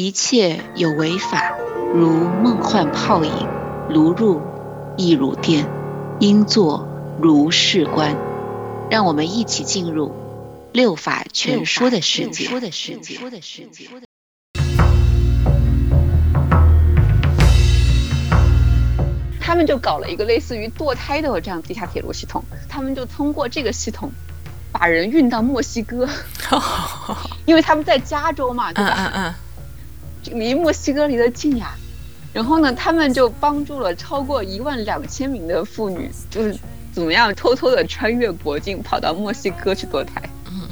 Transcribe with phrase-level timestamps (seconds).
[0.00, 1.58] 一切有为法，
[1.92, 3.32] 如梦幻泡影，
[3.90, 4.40] 如入
[4.96, 5.68] 亦如电，
[6.20, 6.86] 应作
[7.20, 8.14] 如是观。
[8.88, 10.14] 让我们一起进入
[10.70, 12.48] 六法全说的世界。
[19.40, 24.12] 他们就搞了一个类似于堕胎的这样地下铁路系统，他们就通过这个系统
[24.70, 26.08] 把人运到墨西哥，
[27.46, 28.94] 因为他们在加州嘛，对吧？
[29.12, 29.34] 嗯嗯
[30.24, 31.74] 离墨西哥离得近呀。
[32.32, 36.56] 然后呢，他们就帮助了超过一万两千名的妇女，就是
[36.92, 40.22] 怎么样偷偷的穿越国境跑到墨西哥去堕胎。
[40.46, 40.68] 嗯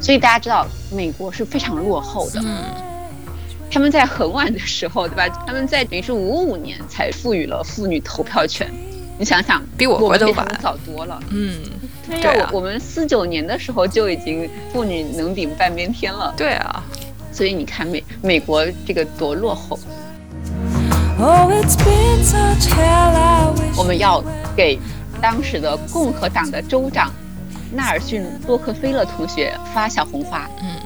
[0.00, 2.40] 所以大家知道，美国是非常落后的。
[2.42, 2.64] 嗯
[3.70, 5.28] 他们在很晚的时候，对吧？
[5.46, 8.72] 他们在等于是五五年才赋予了妇女投票权。
[9.18, 11.20] 你想想，比我们比他们早多了。
[11.30, 11.54] 嗯，
[12.06, 16.32] 对对啊呀我我们四九年的时候就已经妇女能顶半边天了。
[16.36, 16.82] 对啊，
[17.32, 19.78] 所以你看美美国这个多落后。
[21.20, 23.12] Oh, it's been such hell.
[23.12, 24.22] I wish 我们要
[24.56, 24.78] 给
[25.20, 27.10] 当时的共和党的州长
[27.72, 30.48] 纳尔逊·洛克菲勒同学发小红花。
[30.62, 30.76] 嗯，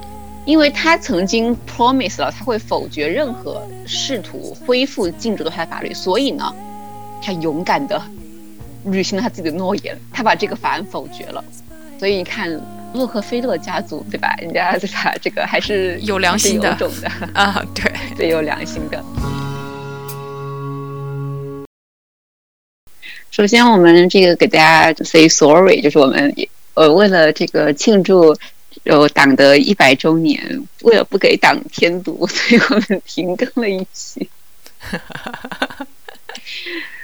[0.43, 6.51] 因为他曾经 promise 了他会否决任何试图恢复禁止堕胎法律，所以呢，
[7.21, 8.01] 他勇敢的
[8.85, 11.43] 履行了他自己的诺言，他把这个法案否决了。
[11.99, 12.49] 所以你看，
[12.93, 14.35] 洛克菲勒家族对吧？
[14.39, 15.13] 人家对吧？
[15.21, 19.01] 这个还是有良心的种的，啊，对，对，有良心的。
[23.31, 26.35] 首先，我们这个给大家 say sorry，就是我们
[26.73, 28.35] 呃为了这个庆祝
[28.83, 34.29] 呃党的一百周年，为了不给党添堵，所以我们停更了一期。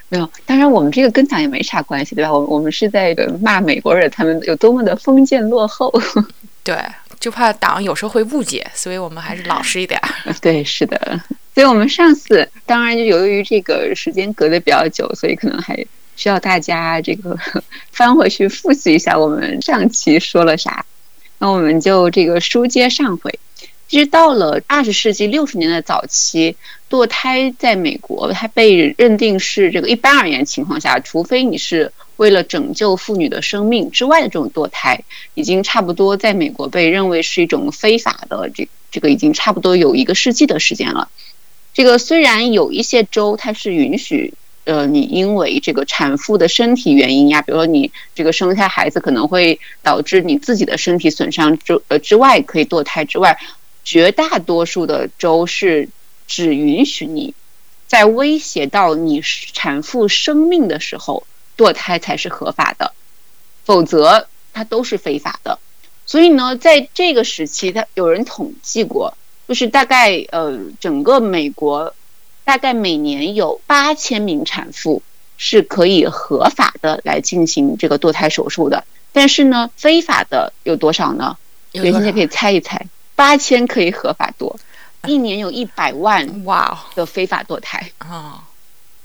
[0.09, 2.33] 没有，当然我们这个跟党也没啥关系，对吧？
[2.33, 5.93] 我我们是在呃骂美国人他们有多么的封建落后。
[6.63, 6.77] 对，
[7.19, 10.33] 就怕党有时候会误解，所以我们还是老实一点儿。
[10.41, 11.21] 对，是的。
[11.53, 15.77] 所以我们上次当然就由于这个时间隔得比较久，所以可能还
[16.15, 17.37] 需要大家这个
[17.91, 20.85] 翻回去复习一下我们上期说了啥。
[21.37, 23.39] 那我们就这个书接上回，
[23.87, 26.55] 其实到了二十世纪六十年代早期，
[26.89, 35.03] 堕胎在美国它被认定是这个一般而言情况下，除非你是为了拯救妇女的生命之外的这种堕胎，
[35.35, 41.09] 已经差不多在美国被认为是一种非法的这这个已经差不多有一个世纪的时间了。
[41.73, 44.33] 这个虽然有一些州它是允许，
[44.65, 53.37] 呃，你因为这个产妇的身体原因呀，比如说你这个生下孩子可能会导致你自己的身体损伤之呃之外，可以堕胎之外，
[53.83, 55.87] 绝大多数的州是
[56.29, 57.33] 只允许你
[57.87, 61.25] 在威胁到你产妇生命的时候
[61.57, 62.93] 堕胎才是合法的，
[63.65, 65.59] 否则它都是非法的。
[66.05, 71.95] 所以呢，在这个时期，它有人统计过，就是大概呃，整个美国
[72.45, 75.01] 大概每年有八千名产妇
[75.37, 81.37] 是可以合法的来进行这个堕胎手术的，但是呢，非法的有多少呢？
[81.71, 84.59] 袁先生可以猜一猜，八千可以合法多，
[85.07, 87.91] 一年有一百万哇的非法堕胎。
[87.99, 88.41] 哦，哦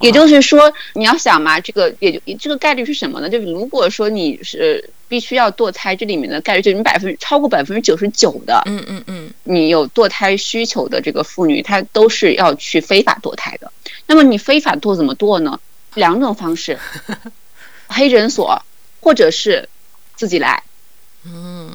[0.00, 3.28] 也就是说，你要想嘛，这个也就这个概率是什么呢？
[3.28, 13.70] 就是如果说你是必须要堕胎，这里面的概率就是你百分超过百分之九十九的，嗯嗯嗯，你有堕胎需求的这个妇女，她都是要去非法堕胎的。
[14.06, 15.58] 那么你非法堕怎么堕呢？
[15.94, 16.78] 两种方式，
[17.86, 18.60] 黑诊所
[19.00, 19.68] 或者是
[20.16, 20.64] 自己来。
[21.24, 21.70] 嗯，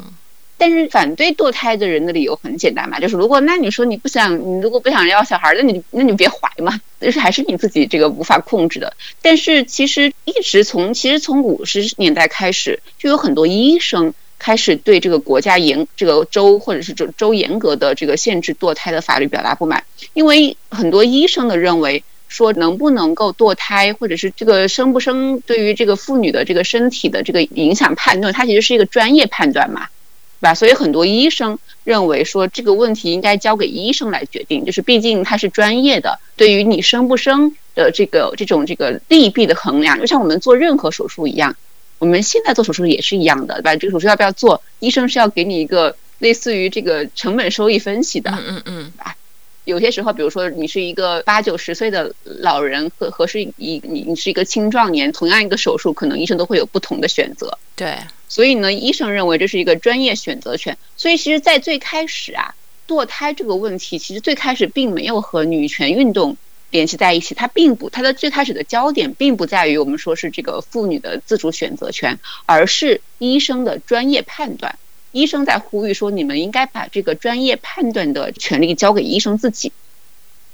[0.60, 8.94] 但是反对堕胎的人的理由很简单嘛，就是如果那你说你不想，你如果不想要小孩，那你那你别怀嘛，就是还是你自己这个无法控制的。
[9.24, 19.84] 但是其实一直从其实从五十年代开始，就有很多医生开始对这个国家严这个州或者是州州严格的这个限制堕胎的法律表达不满，
[20.14, 22.04] 因为很多医生的认为。
[22.32, 29.88] 说能不能够堕胎，或者是这个生不生，对于这个妇女的这个身体的这个影响判断，它其实是一个专业判断嘛。
[30.42, 30.54] 对吧？
[30.54, 41.56] 所以很多医生认为说这个问题应该交给医生来决定，就是毕竟他是专业的，对于你生不生的这个这种这个利弊的衡量，就像我们做任何手术一样，
[41.98, 43.76] 我们现在做手术也是一样的，对吧？
[43.76, 48.32] 这个手术要不要做，医生是要给你一个类似于这个成本收益分析的。
[48.32, 49.14] 嗯嗯嗯，
[49.66, 57.58] 有些时候，比如说你是一个八九十岁的老人和和是一你你是一个青壮年，同样一个手术，可能医生都会有不同的选择。
[57.76, 57.98] 对，
[58.30, 60.78] 所以呢，医生认为这是一个专业选择权。
[60.96, 62.56] 所以其实，在最开始啊，
[62.88, 66.38] 堕胎这个问题，其实最开始并没有和女权运动
[66.70, 67.36] 联系在一起。
[67.36, 74.78] 它并不，它的最开始的焦点并不在于我们说是这个妇女的自主选择权，而是医生的专业判断。
[75.12, 79.72] 医生在呼吁说，你们应该把这个专业判断的权利交给医生自己。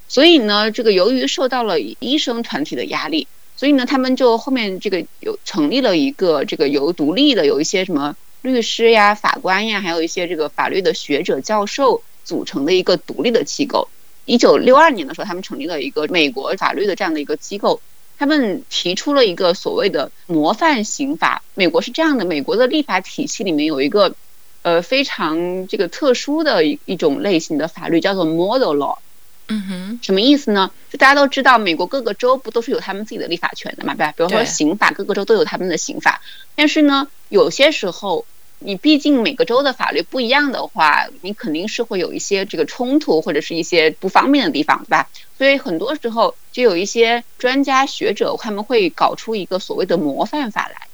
[0.07, 13.87] 所以呢，这个由于受到了医生团体的压力，所以呢，他们就后面这个有成立了一个这个由独立的有一些什么律师呀、法官呀，还有一些这个法律的学者、教授组成的一个独立的机构。
[14.25, 17.79] 一九六二年的时候，他们成立了一个美国法律的这样的一个机构，
[18.17, 21.43] 他们提出了一个所谓的模范刑法。
[21.53, 24.15] 美国是这样的，美国的立法体系里面有一个
[24.63, 28.97] 呃非常这个特殊的一一种类型的法律，叫做 model law。
[29.47, 30.71] 嗯哼，什么意思呢？
[30.89, 34.13] 就大家都知道，美国各个州不都是有他们自己的立法权的嘛，对吧？
[34.17, 36.21] 比如说刑法，各个州都有他们的刑法。
[36.55, 38.25] 但是呢，有些时候，
[38.59, 45.09] 你毕竟每个州的法律不一样的话，你肯定是会有一些这个冲突或者是一些不方便的地方，对吧？
[45.37, 50.87] 所以很多时候就有一些专家学者他们会搞出一个所谓的模范法来，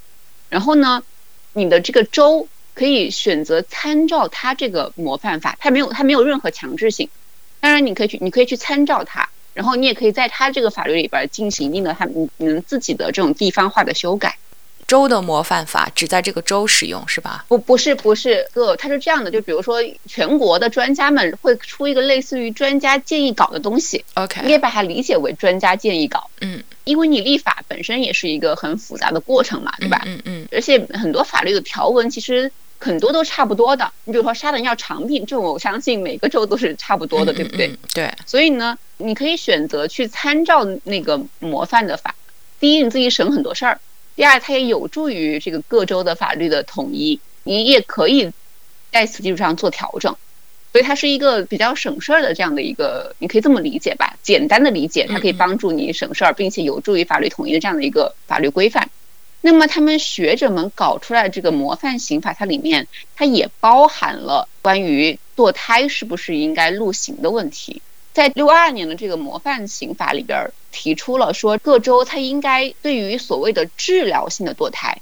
[0.49, 1.03] 然后呢，
[1.53, 7.09] 你的这个州可以选择参照他这个模范法，它没有它没有任何强制性。
[7.61, 14.35] 当然，你可以去，你可以去参照它，然后你也可以在它这个法律里边进行一定的它你你们自己的这种地方化的修改。
[14.87, 17.45] 州的模范法只在这个州使用是吧？
[17.47, 30.01] 不，不是，不是，个它是这样的，就比如说全国的专家们会出一个类似于专家建议稿的东西，OK，，你可以把它理解为专家建议稿，嗯，因为你立法本身也是一个很复杂的过程嘛，对吧？
[30.05, 37.67] 嗯嗯而且很多法律的条文其实很多都差不多的，你比如说杀人要偿命，这种我相信每个州都是差不多的，嗯对不对？
[37.67, 42.15] 嗯对，所以呢，你可以选择去参照那个模范的法。
[42.59, 43.77] 第一，你自己省很多事儿；
[44.15, 47.19] 第二，它也有助于这个各州的法律的统一。
[47.43, 48.31] 你也可以
[48.91, 50.15] 在此基础上做调整，
[50.71, 54.15] 所以它是一个比较省事儿的这样的一个，你可以这么理解吧？
[54.23, 58.89] 简单的理解，它可以帮助你省事儿，并且有助于法律统一的这样的一个法律规范。
[59.41, 67.81] 那么，他们学者们搞出来这个模范刑法，它里面它也包含了关于堕胎是不是应该入刑的问题。
[68.13, 75.01] 在六二年的这个模范刑法里边儿提出了说，各州它应该对于所谓的治疗性的堕胎，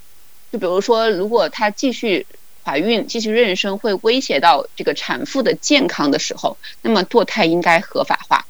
[0.51, 2.25] 就比如说，如果她继续
[2.63, 8.45] 怀孕、继续妊娠会威胁到这个产妇的健康的时候，那么堕胎应该合法化。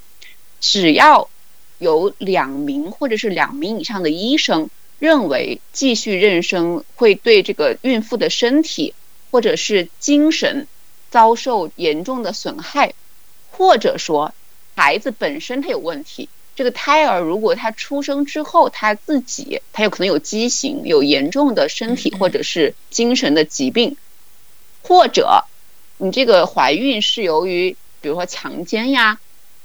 [0.59, 1.29] 只要
[1.77, 8.93] 有两名或者是两名以上的医生认为继续妊娠会对这个孕妇的身体
[9.31, 10.67] 或者是精神
[11.09, 12.93] 遭受严重的损害，
[13.51, 14.33] 或者说
[14.75, 23.97] 孩子本身他有问题，这个胎儿如果他出生之后他自己他有可能有畸形，有严重的身体或者是精神的疾病，
[24.83, 25.45] 或者
[25.97, 29.19] 你这个怀孕是由于比如说强奸呀，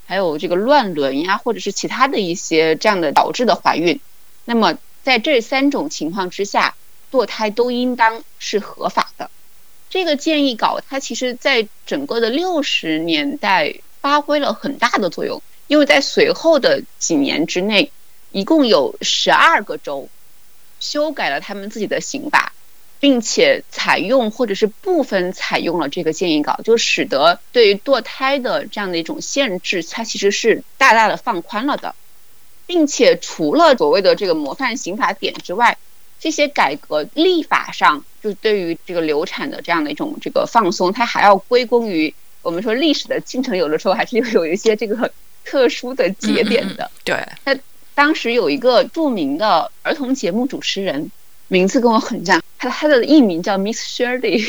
[0.07, 4.01] 还有这个乱伦呀，或者是其他的一些这样的导致的怀孕，
[4.45, 6.75] 那么在这三种情况之下，
[7.13, 9.31] 堕胎都应当是合法的。
[9.91, 17.93] 这个建议稿它其实在整个的六十年代发挥了很大的作用，因为在随后的几年之内，
[18.33, 20.09] 一共有十二个州
[20.81, 22.53] 修改了他们自己的刑法，
[22.99, 31.95] 并且采用或者是部分采用了这个建议稿，就使得对于堕胎的这样的一种限制，它其实是大大的放宽了的，
[32.67, 35.77] 并且除了所谓的这个模范刑法典之外，
[36.19, 45.13] 这些改革立法上，就对于这个流产的这样的一种这个放松，它还要归功于我们说历史的进程，有的时候还是有有一些这个
[45.45, 46.91] 特殊的节点的。
[47.05, 47.55] 对，那
[47.95, 51.11] 当时有一个著名的儿童节目主持人，
[51.49, 54.43] 名字跟我很像，他他的艺名叫 Miss Shirley，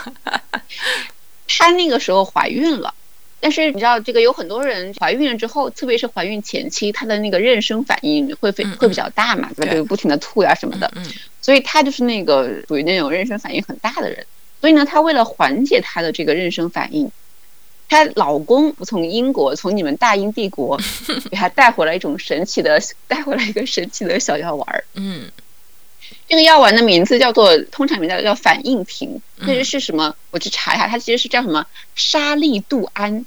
[1.46, 2.94] 他那个时候怀孕了。
[3.42, 9.72] 但是你知道，这个有很多人怀孕了之后，特别是怀孕前期，她的那个妊娠反应会非会比较大嘛，对吧？
[9.72, 10.90] 对就不停的吐呀什么的。
[10.94, 11.04] 嗯
[11.40, 14.24] 所以她就是那个属于那种妊娠反应很大的人。
[14.60, 17.10] 所以呢，她为了缓解她的这个妊娠反应，
[17.88, 20.80] 她老公从英国从你们大英帝国
[21.32, 24.84] 给她带回来一种神奇的，带回来一个神奇的小药丸儿。
[24.94, 25.24] 嗯
[26.28, 29.46] 这个药丸的名字叫做，通常名字叫反应平，嗯。
[29.46, 30.14] 这是什么？
[30.30, 31.66] 我去查一下，它其实是叫什么？
[31.94, 33.24] 沙利度胺，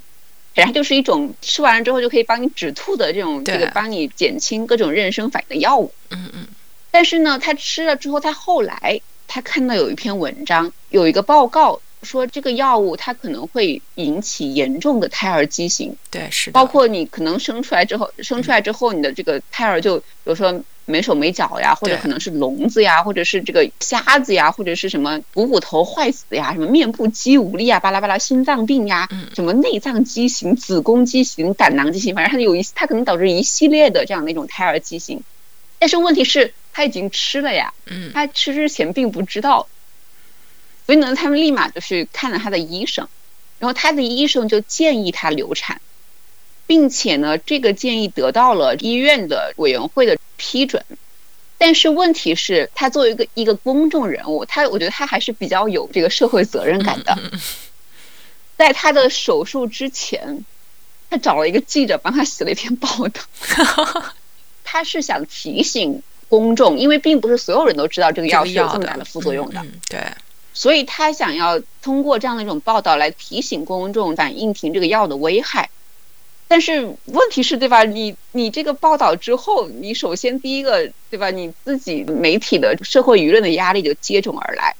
[0.54, 5.92] 然后就是一种吃完了之后就可以帮你止吐的这种，这个帮你减轻各种妊娠反应的药物。
[6.10, 6.46] 嗯嗯。
[6.90, 29.26] 但是呢，他吃了之后，他后来他看到有一篇文章，有一个报告说这个药物它可能会引起严重的胎儿畸形，对是的，包括你可能生出来之后，生出来之后你的这个胎儿就比如说没手没脚呀，或者可能是聋子呀，或者是这个瞎子呀，或者是什么股骨头坏死呀，什么面部肌无力啊，巴拉巴拉心脏病呀，嗯。
[29.34, 35.22] 什么内脏畸形、子宫畸形、胆囊畸形，反正它有一它可能导致一系列的这样的一种胎儿畸形。
[35.78, 38.12] 但是问题是他已经吃了呀，嗯。
[38.14, 39.66] 他吃之前并不知道，
[40.86, 43.08] 所以呢，他们立马就去看了他的医生，
[43.58, 45.80] 然后他的医生就建议他流产，
[46.66, 50.84] 并且呢，这个建议得到了医院的委员会的批准。
[51.58, 57.16] 但是问题是，他作为一个一个公众人物，他我觉得他还是比较有这个社会责任感的。
[58.58, 60.44] 在他的手术之前，
[61.08, 63.20] 他找了一个记者帮他写了一篇报道。
[64.64, 70.00] 他是想提醒公众，因为并不是所有人都知道这个药是有这么大的副作用的，嗯，对，
[70.52, 75.70] 所以他想要通过这样的一种报道来提醒公众反映停这个药的危害。
[76.48, 77.82] 但是问题是，对吧？
[77.84, 81.30] 你你这个报道之后，你首先第一个，对吧？
[81.30, 84.76] 你自己媒体的社会舆论的压力就接踵而来。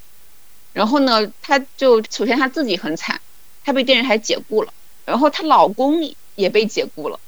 [0.73, 3.21] 然后呢，他就首先他自己很惨，
[3.65, 4.73] 他被电视台解雇了，
[5.05, 7.19] 然后她老公也被解雇了。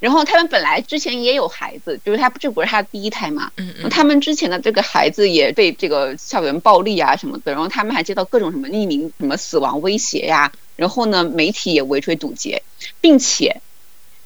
[0.00, 12.62] 然后他们本来之前也有孩子，就是他这不是他第一胎嘛，嗯嗯，他们之前的这个孩子也被这个校园暴力啊什么的，然后他们还接到各种什么匿名什么死亡威胁呀，然后呢媒体也围追堵截，
[13.00, 13.60] 并且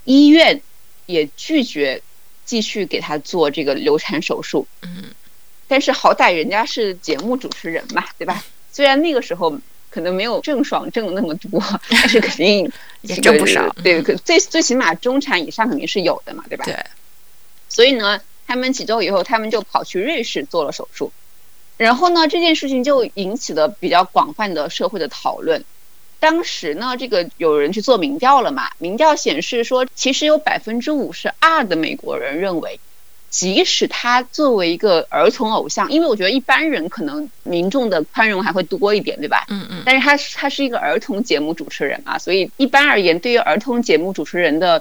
[0.04, 0.60] 医院
[1.06, 2.02] 也拒绝
[2.44, 5.04] 继续给他做这个流产手术，嗯，
[5.68, 8.44] 但是好歹人家是节目主持人嘛，对吧？
[8.72, 9.58] 虽然那个时候
[9.90, 12.70] 可能没有郑爽挣那么多， 但是肯定
[13.02, 16.64] 也这个挣不少对，可最最起码中产以上肯定是有的嘛，对吧？
[16.64, 16.76] 对，
[17.68, 21.12] 所以呢，他们几周以后，他们就跑去瑞士做了手术。
[21.78, 25.64] 然后呢，这件事情就引起了比较广泛的社会的讨论。
[26.22, 28.70] 当时呢，这个有人去做民调了嘛？
[28.78, 32.78] 民调显示说，其实有百分之五十二的美国人认为，
[33.28, 39.46] 即使他作为一个儿童偶像，因为我觉得一般人可能民众的宽容还会多一点，对吧？
[39.48, 44.80] 嗯嗯，但是他是他是一个儿童节目主持人嘛，所以一般而言，对于儿童节目主持人的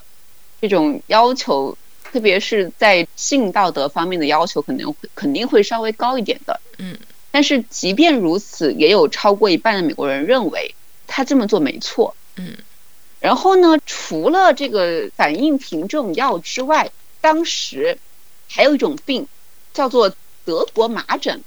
[0.61, 6.59] 这种要求，特别是在性道德方面的要求，可能会肯定会稍微高一点的。
[6.77, 6.95] 嗯，
[7.31, 10.75] 但是即便如此，也有超过一半的美国人认为
[11.11, 12.15] 他这么做没错。
[12.37, 12.55] 嗯，
[13.19, 17.97] 然后呢，除了这个反应停这种药之外，当时
[18.49, 19.27] 还有一种病
[19.73, 20.15] 叫做
[20.45, 21.43] 德国麻疹，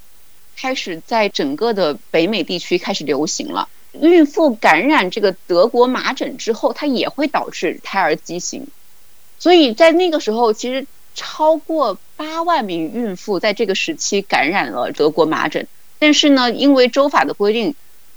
[0.54, 3.68] 开始在整个的北美地区开始流行了。
[3.92, 8.66] 孕妇感染这个德国麻疹之后，它也会导致胎儿畸形，
[9.38, 15.66] 所以在那个时候，其实超过八万名孕妇在这个时期感染了德国麻疹。
[16.00, 17.74] 但是呢，因为州法的规定，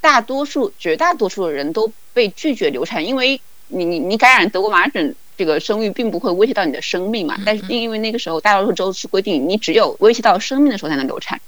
[0.08, 7.38] 大多数、绝大多数的人都被拒绝流产，因为你你你感染德国麻疹，这个生育并不会威胁到你的生命嘛。
[7.46, 11.42] 但是因为那个时候大多数州是规定，你只有威胁到生命的时候才能流产，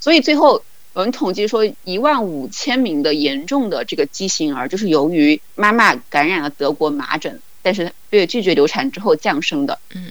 [0.00, 9.78] 所以最后我们统计说，一万五千名的严重的这个畸形儿，就是由于妈妈感染了德国麻疹，但是被拒绝流产之后降生的。
[9.94, 10.10] 嗯，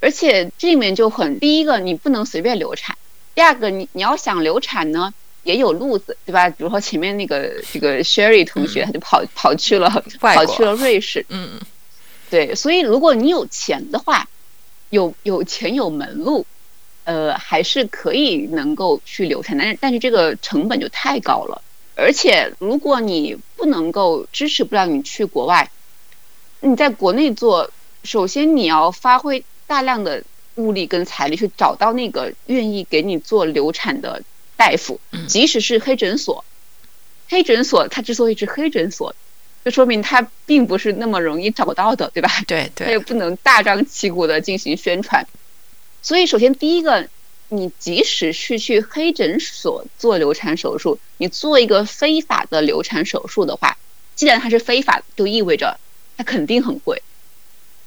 [0.00, 2.98] 而且这里面就很，第一个你不能随便流产，
[3.34, 6.48] 第二个你你要想流产呢，也有路子，对吧？
[6.50, 9.88] 比如说前面那个这个 Sherry 同学，他就跑跑去了
[10.20, 11.60] 跑去了瑞士，嗯嗯，
[12.30, 14.28] 对，所以如果你有钱的话，
[14.90, 16.46] 有有钱有门路，
[17.04, 21.60] 呃，还是可以能够去流产，但是但是这个成本就太高了，
[21.96, 25.70] 而且如果你不能够支持不了你去国外，
[26.60, 27.70] 你在国内做，
[28.04, 30.22] 首先你要发挥大量的
[30.54, 34.22] 物力跟财力去找到那个愿意给你做流产的
[34.62, 36.44] 大夫，嗯即使是黑诊所，
[37.28, 39.16] 黑诊所它之所以是黑诊所，
[39.64, 42.30] 就说明它并不是那么容易找到的，对吧？
[42.46, 45.26] 对对它也，不能大张旗鼓的进行宣传。
[46.00, 47.08] 所以，首先第一个，
[47.48, 53.76] 你即使是去黑诊所做流产手术，你做一个非法的流产手术的话，
[54.14, 55.80] 既然它是非法，就意味着
[56.16, 57.02] 它肯定很贵，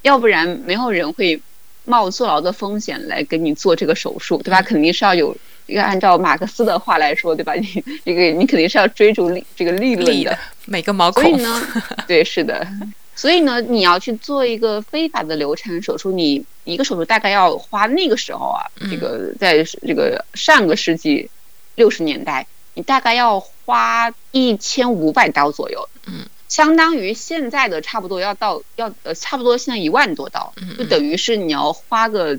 [0.02, 1.42] 要不然没有人会
[1.86, 4.62] 冒坐牢的风险来给你做这个手术，对吧？
[4.62, 5.38] 肯定是要有。
[5.68, 7.54] 要按照马克思的话来说，对吧？
[7.54, 11.62] 你这个你肯定是要追逐利这个利润的每个毛所以孔，呢，
[12.08, 12.68] 对，是的，
[13.16, 21.30] 所以呢，你要去做一个非法的流产手术，你一个手术大概要花那个时候啊，嗯这个在这个上个世纪
[21.76, 32.38] 六十年代，你大概要花一千五百刀左右，嗯，相当于现在的差不多要到要呃差不多现在一万多刀，嗯就等于是你要花个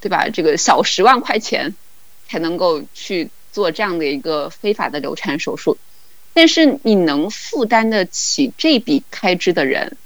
[0.00, 0.28] 对吧？
[0.28, 1.74] 这个小十万块钱
[2.34, 5.78] 才能够去做这样的一个非法的流产手术。
[6.32, 9.96] 但是你能负担得起这笔开支的人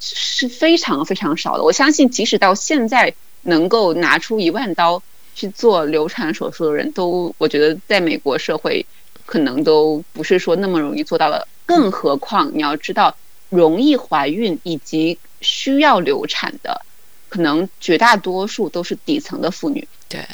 [0.00, 1.62] 是非常非常少的。
[1.62, 5.04] 我相信，即使到现在能够拿出一万刀
[5.36, 8.84] 去做流产手术的人都，我觉得在美国社会
[9.24, 11.46] 可能都不是说那么容易做到的。
[11.64, 13.16] 更何况你要知道，
[13.50, 16.84] 容易怀孕以及需要流产的，
[17.28, 19.86] 可能绝大多数都是底层的妇女。
[20.08, 20.26] 对，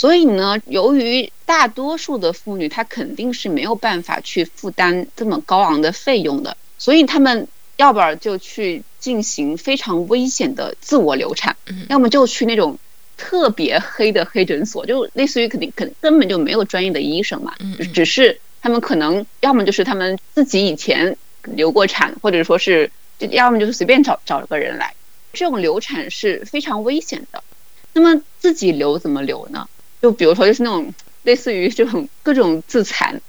[0.00, 12.78] 所以呢，由于大多数的妇女她肯定是没有办法去负担这么高昂的费用的，所以她们要不然就去进行非常危险的自我流产，嗯要么就去那种
[13.18, 17.52] 特别黑的黑诊所，就类似于肯定肯根本就没有专业的医生嘛，
[17.92, 24.94] 只是他们可能要么就是他们自己以前流过产，或者说是就要么就是随便找找个人来，
[25.34, 27.44] 这种流产是非常危险的。
[27.92, 29.68] 那么自己流怎么流呢？
[30.00, 30.92] 就比如说就是那种
[31.22, 33.20] 类似于这种各种自残，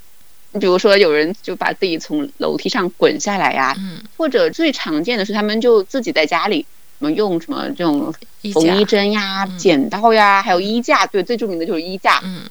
[0.52, 6.66] 你比如说有人就把自己从楼梯上滚下来呀、嗯，或者最常见的是他们就自己在家里
[7.00, 8.14] 什么用什么这种
[8.54, 12.20] 缝衣针呀、嗯剪刀呀，还有衣架，对，最著名的就是衣架。
[12.24, 12.44] 嗯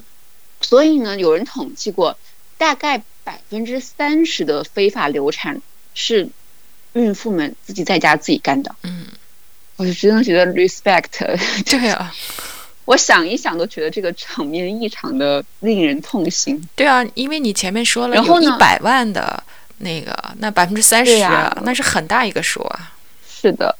[0.63, 2.19] 所以呢，有人统计过，
[2.59, 5.63] 大概百分之三十的非法流产
[5.95, 6.29] 是
[6.93, 8.77] 孕妇们自己在家自己干的。
[8.83, 9.07] 嗯，
[9.77, 11.09] 我就真的觉得 respect，
[11.65, 12.15] 对啊，
[12.91, 16.61] 我想一想都觉得这个场面异常的令人痛心。
[16.75, 19.41] 对啊，因为你前面说了然后一百万的
[19.79, 21.21] 那个，那百分之三十
[21.63, 22.93] 那是很大一个数啊。
[23.29, 23.77] 是的，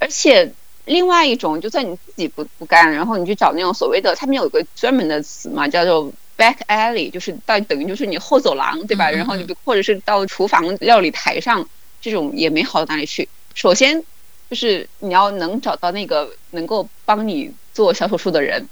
[0.00, 0.52] 而且
[0.86, 9.08] 另外一种，就算你自己不不干，然后你去找那种所谓的，他们有个专门的词嘛，叫做 back alley，就是到等于就是你后走廊，对吧？
[9.10, 11.64] 嗯嗯然后你或者是到厨房料理台上，
[12.00, 13.28] 这种也没好到哪里去。
[13.54, 14.02] 首先
[14.50, 18.68] 就是你要能找到那个能够帮你做小手术的人，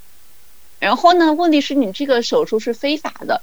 [0.78, 3.42] 然后呢，问题是你这个手术是非法的。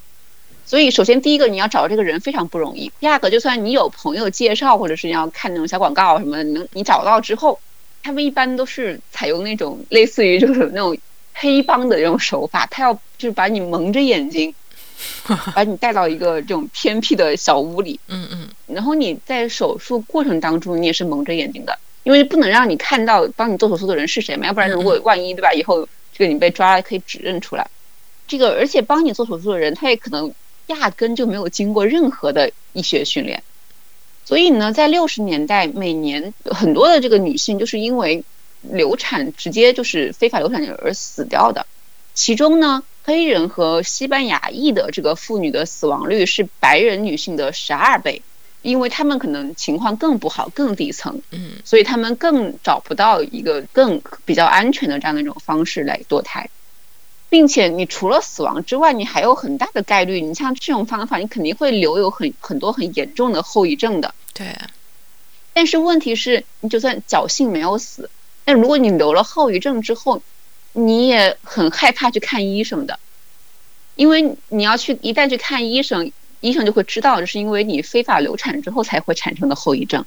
[0.65, 2.91] 所以，首先第一个你要找这个人非常不容易。
[2.99, 7.57] 第二个，就算你有朋友介绍，或者是你要看那种小广告什么的，能你找到之后，
[8.03, 10.97] 他们一般都是采用那种类似于就是那种
[11.33, 14.53] 黑帮的这种手法，他要就是把你蒙着眼睛，
[15.55, 27.69] 把你带到一个这种偏僻的小屋里，嗯嗯然后你在手术过程当中，你也是蒙着眼睛的，因为不能让你看到帮你做手术的人是谁嘛，要不然如果万一对吧，以后这个你被抓了可以指认出来。
[28.29, 30.33] 这个而且帮你做手术的人，他也可能
[30.67, 33.43] 压根就没有经过任何的医学训练，
[34.23, 38.23] 所以呢，在六十年代，每年很多的这个女性就是因为
[38.61, 41.65] 流产直接就是非法流产而死掉的，
[42.13, 48.21] 其中呢，黑人和西班牙裔的这个妇女的死亡率是白人女性的十二倍，
[48.67, 56.49] 因为他们可能情况更不好，更底层，嗯所以他们更找不到一个更比较安全的这样的一种方式来堕胎，
[57.29, 64.13] 并且你除了死亡之外，你还有很大的概率，你像这种方法，你肯定会留有很很多很严重的后遗症的。
[64.33, 64.53] 对，
[65.53, 68.09] 但是问题是，你就算侥幸没有死，
[68.43, 70.21] 但如果你留了后遗症之后，
[70.73, 72.99] 你也很害怕去看医生的，
[73.95, 80.05] 因为你要去一旦去看医生，医生就会知道这是因为你非法流产之后才会产生的后遗症。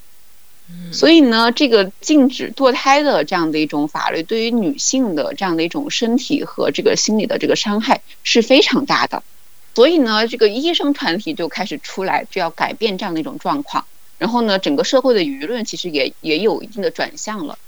[0.72, 9.24] 嗯所以呢，这个禁止堕胎的这样的一种法律，对于女性的这样的一种身体和这个心理的这个伤害是非常大的。
[9.74, 13.84] 所以呢，这个医生团体就开始出来，就要改变这样的一种状况。
[14.18, 17.58] 然后呢，整个社会的舆论其实也也有一定的转向了。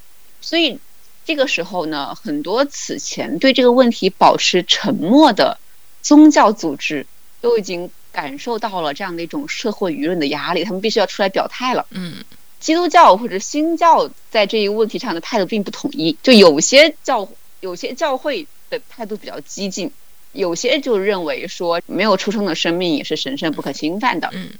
[0.40, 0.79] 所以
[1.25, 5.59] 这个时候呢，很多此前对这个问题保持沉默的
[6.03, 7.07] 宗教组织，
[7.40, 11.87] 都已经感受到了这样的一种社会舆论的压力，他们必须要出来表态了。
[11.90, 12.22] 嗯
[12.61, 19.90] 基督教或者新教在这一个问题上的态度并不统一，就有些教有些教会的态度比较激进，
[20.31, 24.51] 有些就认为说没有出生的生命也是神圣不可侵犯的，嗯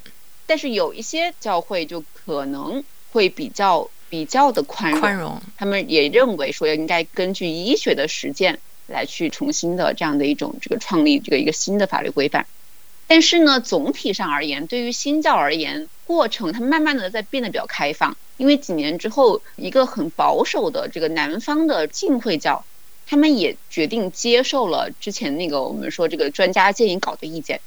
[0.46, 12.44] 但是有一些教会就可能会比较比较的宽容，宽容，他们也认为说应该根据医学的实践来去重新的这样的一种这个创立这个一个新的法律规范。
[13.14, 18.16] 但是呢，总体上而言，对于新教而言，过程它慢慢的在变得比较开放。
[18.38, 22.64] 因为几年之后，一个很保守的这个南方的浸会教，
[23.07, 27.61] 他们也决定接受了之前那个我们说这个专家建议稿的意见，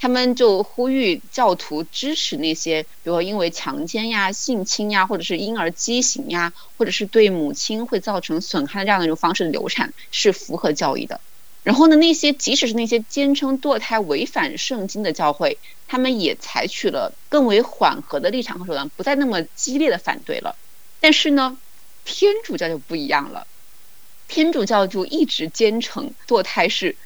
[0.00, 11.20] 他们就呼吁教徒支持那些，比如说因为强奸呀、性侵呀，或者是婴儿畸形呀，或者是对母亲会造成损害的这样的一种方式的流产，是符合教义的。
[11.62, 20.56] 然后呢，那些即使是那些坚称堕胎违反圣经的教会，他们也采取了更为缓和的立场和手段，不再那么激烈的反对了。
[21.00, 21.58] 但是呢，
[22.04, 23.46] 天主教就不一样了，
[24.26, 26.96] 天主教就一直坚称堕胎是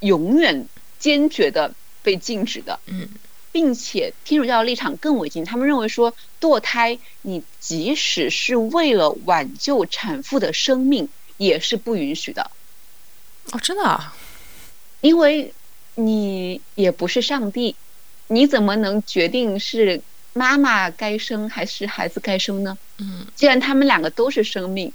[0.00, 0.66] 永远
[0.98, 2.80] 坚决的被禁止的。
[2.86, 3.08] 嗯
[3.52, 12.52] 并且天主教的立场更为激进，他们认为说堕胎，你即使是为了挽救产妇的生命，也是不允许的。
[13.52, 14.14] 哦，真的啊，
[15.00, 15.52] 因为
[15.96, 17.74] 你也不是上帝，
[18.28, 22.78] 你怎么能决定是妈妈该生还是孩子该生呢？
[22.98, 24.92] 嗯既然他们两个都是生命，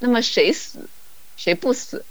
[0.00, 0.88] 那么谁死
[1.36, 2.04] 谁不死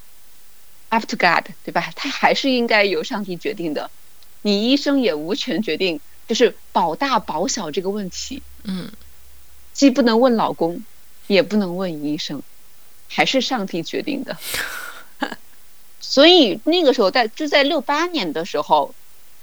[0.89, 1.91] up to God，对吧？
[1.95, 3.91] 他还是应该由上帝决定的。
[4.41, 8.91] 你医生也无权决定，就是保大保小这个问题，嗯
[9.73, 10.84] 既不能问老公，
[11.27, 12.41] 也不能问医生，
[13.08, 14.38] 还是上帝决定的。
[16.05, 18.93] 所以那个时候在就在六八年的时候，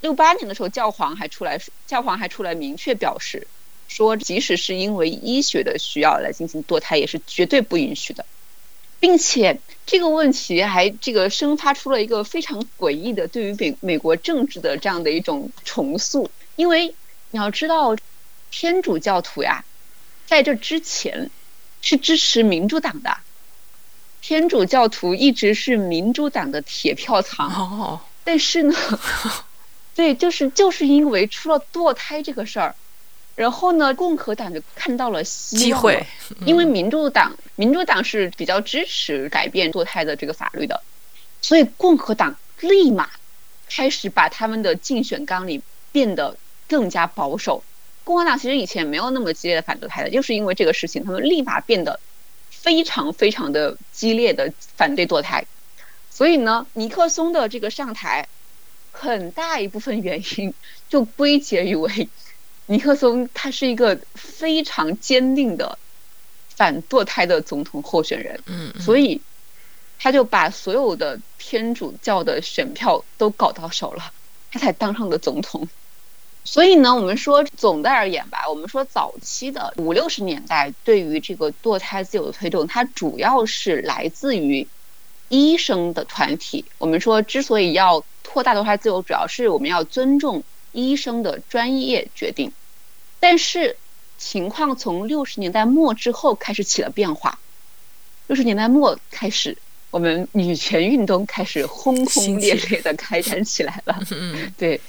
[0.03, 3.49] 六八年的时候，教皇还出来，教皇还出来明确表示
[3.89, 8.27] 说，即使是因为医学的需要来进行堕胎，也是绝对不允许的，
[9.01, 16.95] 并且这个问题还这个生发出了一个非常诡异的对于美美国政治的这样的一种重塑，因为
[17.31, 17.97] 你要知道，
[18.51, 19.65] 天主教徒呀，
[20.27, 21.31] 在这之前
[21.81, 23.17] 是支持民主党的。
[24.23, 28.75] 天主教徒一直是民主党的铁票仓，哦，但是呢，
[29.95, 32.75] 对，就是就是因为出了堕胎这个事儿，
[33.35, 36.07] 然后呢，共和党就看到了机会，
[36.45, 40.83] 因为民主党民主党是比较支持改变堕胎的这个法律的，
[41.41, 43.09] 所以共和党立马
[43.69, 46.37] 开始把他们的竞选纲领变得
[46.69, 47.63] 更加保守。
[48.05, 51.99] 共和党其实以前没有那么激烈的反堕胎的，就是因为这个事情，他们立马变得
[52.63, 55.45] 非常非常的激烈的反对堕胎。
[56.11, 58.29] 所以呢，尼克松的这个上台，
[58.93, 60.53] 很大一部分原因
[60.89, 62.09] 就归结于为
[62.67, 65.79] 尼克松他是一个非常坚定的
[66.49, 68.41] 反堕胎的总统候选人，
[68.79, 69.23] 所以
[69.99, 74.13] 他就把所有的天主教的选票都搞到手了，
[74.53, 75.69] 他才当上的总统。
[76.45, 84.67] 所以呢，我们说总的而言吧，我们说早期的五六十年代对于这个堕胎自由的推动，它主要是来自于
[85.29, 86.65] 医生的团体。
[86.79, 92.51] 我们说之所以要扩大堕胎自由，主要是我们要尊重医生的专业决定。
[93.21, 93.77] 但是
[94.19, 97.39] 情况从六十年代末之后开始起了变化。
[98.27, 99.57] 六十年代末开始，
[99.91, 104.01] 我们女权运动开始轰轰烈烈的开展起来了。
[104.13, 104.81] 嗯对，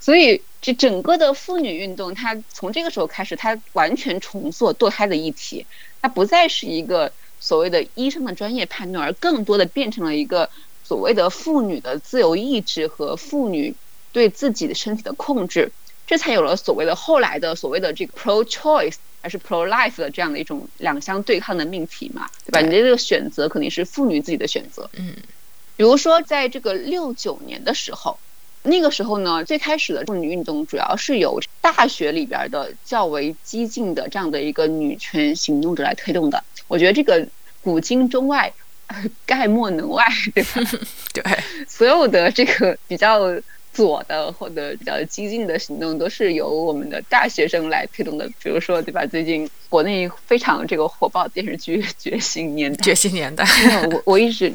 [0.00, 5.66] 所以这整个的妇女运动，它从这个时候开始，它完全重塑堕胎的议题，
[6.02, 10.50] 它不再是一个所谓的医生的专业判断，而更多的变成了一个
[10.84, 13.74] 所谓的妇女的自由意志和妇女
[14.12, 15.70] 对自己的身体的控制，
[16.06, 22.60] 这才有了所谓的后来的所谓的这个 pro choice 还是 pro life 的这样的一种两相对抗的命题嘛，对吧？
[22.60, 25.14] 你的这个选择肯定是妇女自己的选择，嗯。
[25.76, 28.18] 比如说，在这个六九年的时候，
[28.62, 36.42] 那个时候呢，最开始的妇女运动主要是由大学里边的较为激进的这样的一个女权行动者来推动的。
[36.66, 37.26] 我觉得这个
[37.62, 38.52] 古今中外，
[38.88, 40.60] 呃 概莫能外，对吧？
[41.14, 41.22] 对，
[41.66, 43.20] 所有的这个比较
[43.72, 48.28] 左的或者比较激进的行动，都是由我们的大学生来推动的。
[48.42, 49.06] 比如说，对吧？
[49.06, 53.44] 最近国内非常这个火爆的电视剧《觉醒年代》，觉醒年代，
[53.92, 54.52] 我我一直，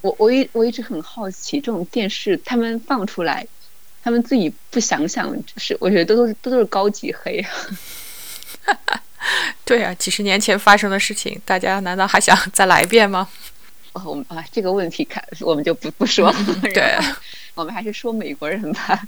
[0.00, 3.46] 我我一我一直很好奇，这种电视他们放出来，
[4.02, 7.50] 他们自己不想想，就是我觉得都都是都是高级黑啊。
[9.64, 13.28] 对啊，几十年前发生的事情，大家难道还想再来一遍吗？
[13.92, 16.36] 哦，我们啊这个问题看我们就不不说了。
[16.62, 16.96] 对
[17.54, 19.02] 我们还是说美国人吧。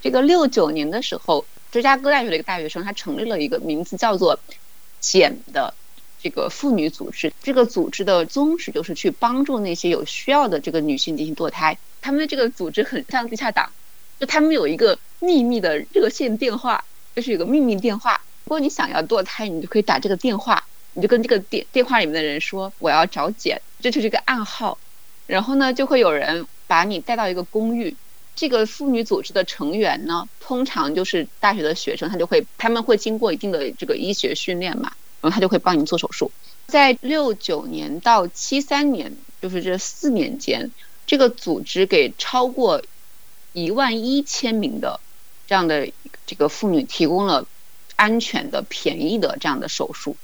[0.00, 4.40] 这个六九年的时候，芝加哥大学的一个大学生，他成立了一个名字叫做
[4.98, 5.74] “简”的
[6.22, 7.32] 这个妇女组织。
[7.42, 11.76] 这个组织的宗旨就是去帮助那些有需要的这个女性进行堕胎。
[12.00, 13.70] 他们的这个组织很像地下党，
[14.18, 16.82] 就他们有一个秘密的热线电话，
[17.14, 18.18] 就是有个秘密电话。
[18.44, 24.78] 如果你想要堕胎，你就可以打这个电话，你就跟这个电电话里面的人说我要找简，这就是一个暗号。
[25.26, 27.96] 然后呢，就会有人把你带到一个公寓。
[28.36, 36.30] 这个妇女组织的成员呢，通常就是大学的学生，他就会他们会经过一定的这个医学训练嘛，然后他就会帮你做手术。
[36.66, 40.70] 在六九年到七三年，就是这四年间，
[41.06, 42.82] 这个组织给超过
[43.52, 45.00] 一万一千名的
[45.46, 45.90] 这样的
[46.26, 47.46] 这个妇女提供了
[47.96, 50.16] 安全的、便宜的这样的手术。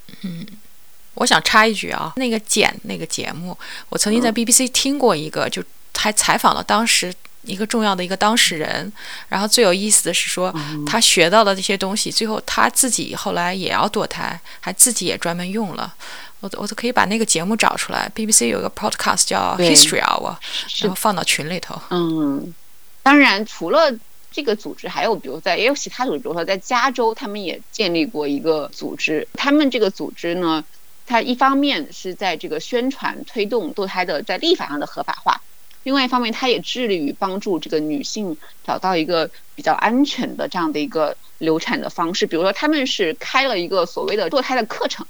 [1.17, 3.57] 我想插一句啊，那个简那个节目，
[3.89, 5.63] 我曾经在 BBC 听过一个，就
[5.97, 8.93] 还采访了当时一个重要的一个当事人。
[9.29, 10.55] 然后最有意思的是说，
[10.87, 15.95] 他学到的这些东西，最后他自己后来也要堕胎，还自己也专门用了。
[16.41, 20.37] 我我都可以把那个节目找出来，BBC 有一个 podcast 叫 History Hour，
[20.81, 21.81] 然后放到群里头。
[21.91, 22.55] 嗯，
[23.03, 23.91] 当然，除了
[24.31, 29.27] 这个组织，还有比如在也有其他组织，比如说在加州，他们也建立过一个组织。
[29.33, 30.63] 他们这个组织呢，
[31.07, 35.41] 它一方面是在这个宣传推动堕胎的在立法上的合法化，
[35.85, 42.27] 另外一方面，它也致力于帮助这个女性找到一个比较安全的这样的一个流产的方式。
[42.27, 45.07] 比如说，他们是开了一个所谓的堕胎的课程，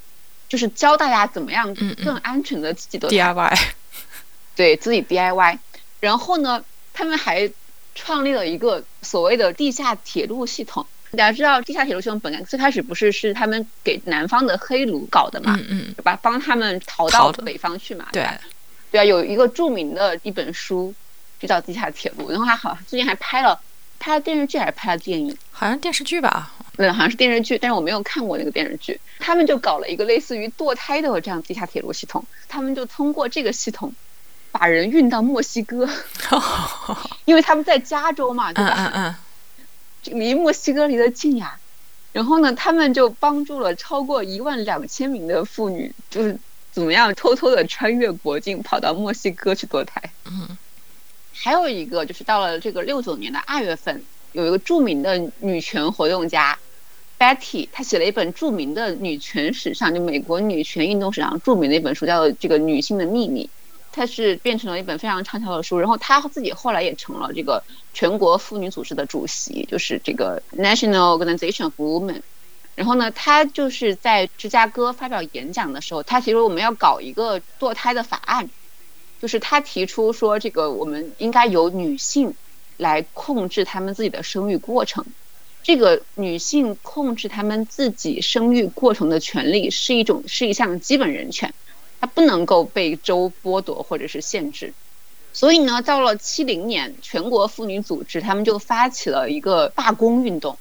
[0.48, 3.16] 就是教大家怎么样更安全的自己堕胎。
[3.16, 3.58] DIY，
[4.54, 5.58] 对自己 DIY。
[6.00, 7.50] 然后呢，他们还
[7.94, 10.86] 创立了一个所谓的地下铁路系统。
[11.16, 16.18] 大家知道，地下铁路系统本来最开始不是是他们给南方的黑奴搞的嘛，嗯嗯，对吧？
[16.22, 18.38] 帮他们逃到北方去嘛，对吧？
[18.90, 20.94] 对啊，有一个著名的一本书
[21.40, 23.58] 就叫《地下铁路》，然后他好像最近还拍了
[23.98, 29.00] 拍了电视剧还是拍了电影，好像电视剧吧，对，好像是电视剧，但是我没有看过那个电视剧。
[29.18, 33.92] 他们就搞了一个类似于堕胎的这样地下铁路系统，他们就通过这个系统
[34.52, 35.88] 把人运到墨西哥，
[37.24, 38.74] 因为他们在加州嘛，对嗯吧？
[38.76, 39.14] 嗯嗯，
[40.12, 41.58] 离墨西哥离得近呀。
[42.12, 46.38] 然后呢，他们就帮助了超过一万两千名的妇女，就是
[46.72, 50.02] 怎么样偷偷的穿越国境跑到墨西哥去堕胎。
[50.24, 50.56] 嗯，
[51.34, 56.58] 还有一个就是到了这个六九年的二月份，有一个著名的女权活动家
[57.18, 63.44] Betty，她写了一本著名的女权史上就美国女权运动史上著名的一本书，叫做《这个女性的秘密》。
[63.96, 72.20] 它是变成了一本非常畅销的书，然后她自己后来也成了这个全国妇女组织的主席，就是这个 National Organization of Women。
[72.74, 78.50] 然后呢，她就是在芝加哥发表演讲的时候，她提出我们要搞一个堕胎的法案，
[79.22, 82.34] 就是她提出说，这个我们应该由女性
[82.76, 85.06] 来控制她们自己的生育过程。
[85.62, 91.54] 这个女性控制她们自己生育过程的权利是一种是一项基本人权。
[92.06, 94.72] 不能够被州剥夺或者是限制，
[95.32, 100.58] 所以呢，到了七零年，全国妇女组织他们就发起了一个罢工运动。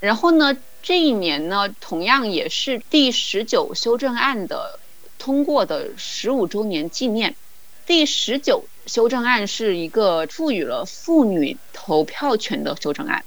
[0.00, 4.78] 然后呢，这一年呢，同样也是第十九修正案的
[5.18, 7.34] 通过的十五周年纪念。
[7.86, 13.24] 第十九修正案是一个赋予了妇女投票权的修正案，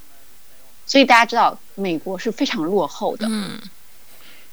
[0.86, 3.28] 所以大家知道，美国是非常落后的。
[3.30, 3.60] 嗯，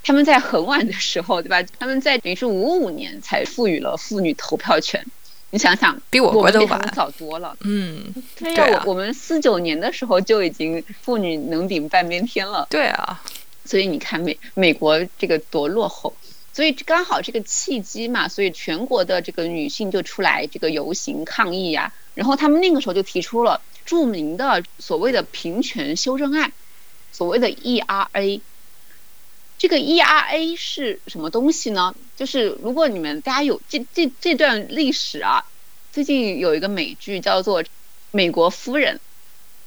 [0.02, 1.62] 他们在很晚的时候，对吧？
[1.78, 5.04] 他们在等于是五五年才赋予了妇女投票权。
[5.50, 7.56] 你想想，比我我们国都晚早多了。
[7.62, 12.66] 嗯，对呀、啊我我们四九年的时候就已经妇女能顶半边天了。
[12.70, 13.20] 对啊，
[13.64, 16.14] 所以你看美美国这个多落后，
[16.52, 26.52] 所以刚好这个契机嘛，所以全国的这个女性就出来这个游行抗议呀、然后他们那个时候就提出了著名的所谓的平权修正案，
[27.12, 28.40] 所谓的 ERA。
[29.60, 31.94] 这个 ERA 是什么东西呢？
[32.16, 35.44] 就是如果你们大家有这这这段历史啊，
[35.92, 37.62] 最近有一个美剧叫做
[38.10, 38.96] 《美国夫人》，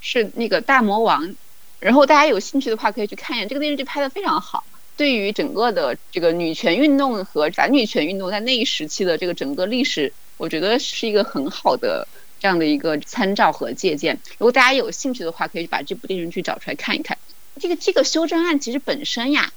[0.01, 1.35] 是那个大魔王
[1.79, 4.63] 然后大家有兴趣的话，可以去看一眼这个电视剧，拍的非常好。
[4.97, 12.07] 对于整个的这个女权运动和反女权运动在那一时期的这个整个历史，我觉得是一个很好的
[12.39, 14.19] 这样的一个参照和借鉴。
[14.39, 17.19] 如果大家有兴趣的话，可以把这部电视剧找出来看一看。
[17.59, 19.53] 这个这个修正案其实本身呀，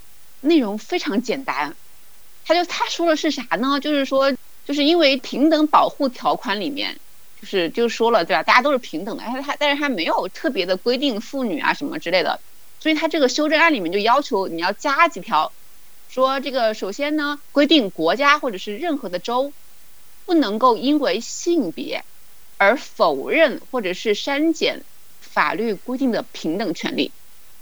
[0.47, 1.77] 内容非常简单，
[2.45, 3.79] 他就他说的是啥呢？
[3.81, 4.33] 就是说，
[4.65, 6.99] 就是因为平等保护条款里面。
[7.39, 8.43] 就是就说了对吧？
[8.43, 12.41] 大家都是平等的，他他但是他没有特别的规定妇女啊什么之类的，
[12.81, 15.53] 所以他这个修正案里面就要求你要加几条，
[16.09, 19.53] 说这个首先呢规定国家或者是任何的州
[20.25, 22.05] 不能够因为性别
[22.57, 24.83] 而否认或者是删减
[25.21, 27.13] 法律规定的平等权利，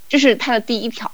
[0.09, 1.11] 这是他的第一条。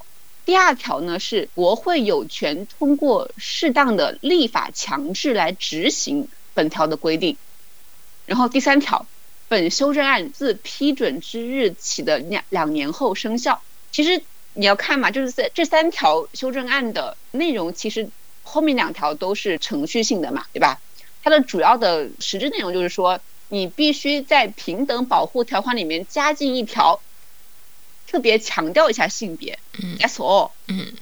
[0.51, 7.37] 第二条呢是国会有权通过适当的立法强制来执行本条的规定。
[8.27, 9.07] 然后第三条，
[9.47, 13.63] 本修正案自批准之日起的两两年后生效。
[13.93, 18.11] 其实你要看嘛，就是在这三条修正案的内容，其实
[18.43, 20.81] 后面两条都是程序性的嘛，对吧？
[21.23, 27.01] 它的主要的实质内容就是说，你必须在平等保护条款里面加进一条，
[28.11, 29.59] 特别强调一下性别。
[29.81, 30.51] 嗯 That's all。
[30.67, 30.93] 嗯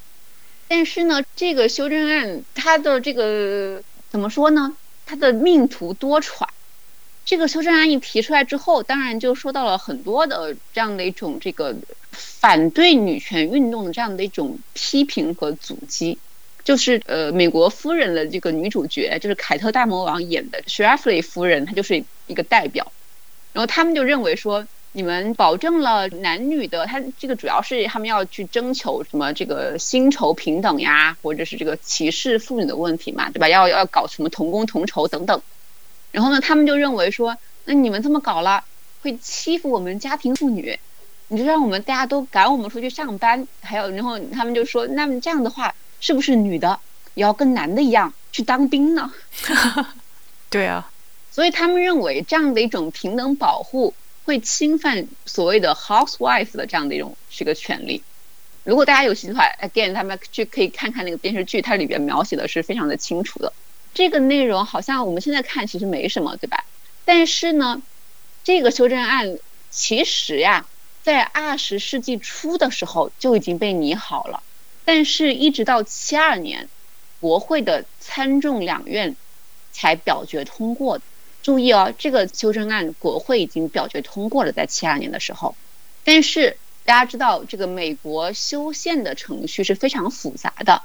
[0.69, 4.77] 但是呢，这个修正案它的这个怎么说呢？
[5.07, 6.47] 它的命途多舛。
[7.25, 11.75] 这个修正案一提出来之后，当然就受到了很多的这样的一种这个
[12.11, 16.19] 反对女权运动的这样的一种批评和阻击。
[16.65, 22.93] 就是呃，美国夫人的这个女主角，就是凯特大魔王演的 s h r a f f l e y 夫人，她就是一个代表。
[23.55, 24.67] 然后他们就认为说，
[24.99, 33.49] 你们保证了男女的，他这个主要是他们要去征求什么这个薪酬平等呀，或者是这个歧视妇女的问题嘛，对吧？
[33.49, 35.41] 要要搞什么同工同酬等等。
[36.11, 38.65] 然后呢，他们就认为说，那你们这么搞了，
[39.03, 40.77] 会欺负我们家庭妇女，
[41.29, 46.81] 你就让我们大家都赶我们出去上班，还有，然后他们就说，那么这样的话，是不是女的
[47.15, 49.13] 也要跟男的一样去当兵呢？
[50.51, 50.91] 对啊，
[51.31, 53.95] 所以他们认为这样的一种平等保护
[54.29, 58.03] 会侵犯所谓的 housewife 的这样的一种这个权利。
[58.63, 63.55] 如果大家有兴趣的话，again，他们去可以看看那个电视剧，它里边描写的是非常的清楚的。
[63.95, 66.67] 这个内容好像我们现在看其实没什么，对吧？
[67.07, 67.81] 但是呢，
[68.45, 69.39] 这个修正案
[69.71, 70.67] 其实呀，
[71.03, 74.43] 在二十世纪初的时候就已经被拟好了，
[74.85, 76.69] 但是一直到七二年，
[77.19, 79.17] 国会的参众两院
[79.73, 81.01] 才表决通过。
[81.49, 85.57] 注意哦，这个修正案国会已经表决通过了，在七二年的时候，
[86.05, 90.83] 但是大家知道，这个美国修宪的程序是非常复杂的，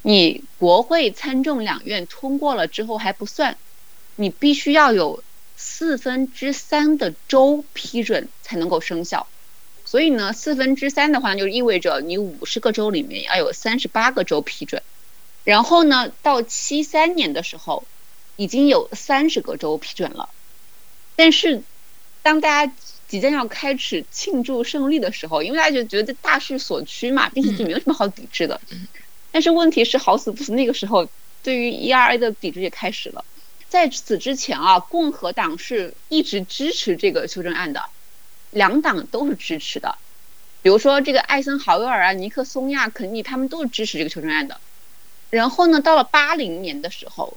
[0.00, 3.58] 你国会参众两院通过了之后还不算，
[4.16, 5.22] 你必须要有
[5.58, 9.26] 四分之三的州批准才能够生效。
[9.84, 14.82] 所以呢，四分之三的话，就意味着你五十个州里面要有三十八个州批准。
[15.44, 17.84] 然后呢，到七三年的时候。
[18.38, 20.28] 已经有三十个州批准了，
[21.16, 21.60] 但是
[22.22, 22.72] 当大家
[23.08, 28.60] 即将要开始庆祝胜利的时候，因为大家就觉得大势所趋嘛，并且就没有什么好抵制的。
[29.32, 31.08] 但是问题是好死不死，那个时候
[31.42, 33.24] 对于 ERA 的抵制也开始了。
[33.68, 37.86] 在此之前啊，共和党是一直支持这个修正案的，
[38.52, 39.98] 两党都是支持的。
[40.62, 44.60] 比如说这个艾森豪威尔啊、尼克松呀、肯尼他们都是支持这个修正案的。
[45.30, 47.36] 然后呢，到了八零年的时候。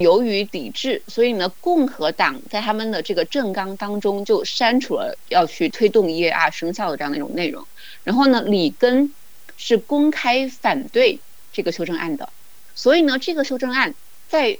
[0.00, 7.66] 由于抵制，所以呢，共和党在他们的这个政纲当中就删除了要去推动 EAR 生效的这样的一种内容。
[8.02, 9.12] 然后呢，里根
[9.58, 11.20] 是公开反对
[11.52, 12.30] 这个修正案的。
[12.74, 13.94] 所以呢，这个修正案
[14.26, 14.56] 在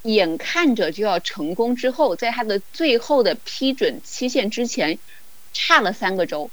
[0.00, 4.98] 眼看着就要成功之后，在它的最后的批准期限之前，
[5.52, 6.50] 差了三个周，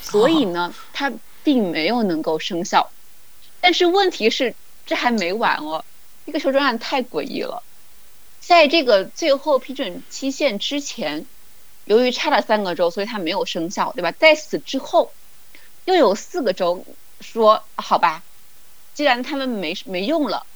[0.00, 1.12] 所以呢，它
[1.44, 2.90] 并没有能够生效。
[3.60, 4.54] 但是问题是，
[4.86, 5.84] 这还没完哦。
[6.26, 7.62] 这个修正案太诡异了，
[8.40, 11.26] 在这个最后批准期限之前，
[11.84, 14.12] 由于差了三个州，所以它没有生效，对吧？
[14.12, 15.12] 在此之后，
[15.84, 16.84] 又有四个州
[17.20, 18.22] 说好吧，
[18.94, 20.46] 既然他们没没用了，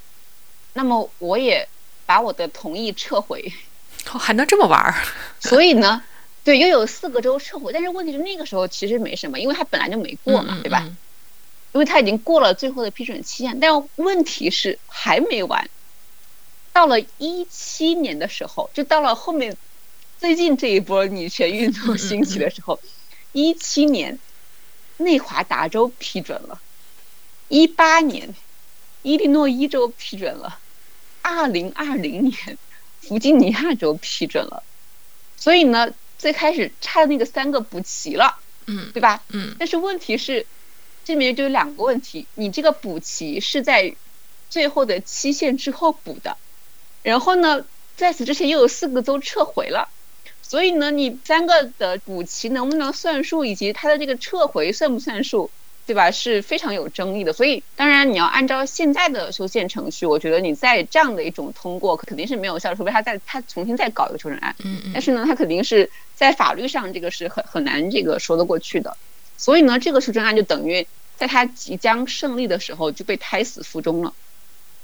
[0.72, 1.68] 那么我也
[2.07, 3.52] 把我的同意撤回。
[4.05, 4.94] 还能这么玩儿？
[5.40, 6.02] 所以呢，
[6.44, 7.72] 对，又有四个州撤回。
[7.72, 10.88] 但是问题是那个时候其实没什么，因为它本来就没过嘛，对吧？
[11.77, 15.69] 因为他已经过了最后的批准期限，但问题是还没完。
[16.73, 19.59] 到了一七年的时候，就到了后面
[20.19, 22.81] 最近这一波女权运动兴起的时候，
[23.33, 24.19] 一七年
[24.97, 26.62] 内华达州批准了，
[27.49, 28.35] 一八年
[29.03, 30.59] 伊利诺伊州批准了，
[31.21, 32.57] 二零二零年
[33.03, 34.62] 弗吉尼亚州批准了。
[35.37, 39.23] 所以呢，最开始差的那个三个补齐了，嗯，对吧？
[39.29, 39.55] 嗯。
[39.59, 40.47] 但是问题是。
[41.07, 43.95] 这里面就有两个问题，你这个补齐是在
[44.51, 46.37] 最后的期限之后补的，
[47.05, 47.64] 然后呢，
[47.97, 49.88] 在此之前又有四个州撤回了，
[50.42, 55.49] 所以呢，你三个的补齐能不能算数，以及它的这个撤回算不算数，
[55.87, 56.11] 对吧？
[56.11, 57.33] 是非常有争议的。
[57.33, 64.57] 所以，当然你要按照现在的修宪程序，我觉得你在这样的一种通过肯定是没有效，除非他再他重新再搞一个修正案。
[64.64, 64.90] 嗯嗯。
[64.92, 68.97] 但是呢，他肯定是在法律上这个是很很难这个说得过去的。
[69.38, 74.14] 所以呢，这个修正案就等于在他即将胜利的时候就被胎死腹中了。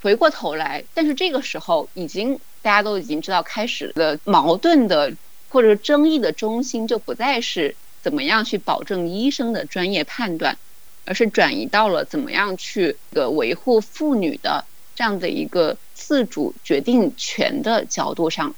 [0.02, 5.14] 回过头来，但是这个时候已经大家都已经知道，开始的矛盾的
[5.48, 10.58] 或者争议的中心就不再是怎么样去保证医生的专业判断，
[11.04, 14.64] 而是转移到了怎么样去个维护妇女的
[14.96, 18.54] 这样的一个自主决定权的角度上。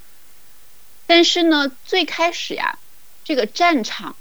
[1.05, 2.79] 但是呢，最开始呀，
[3.23, 4.15] 这个战场。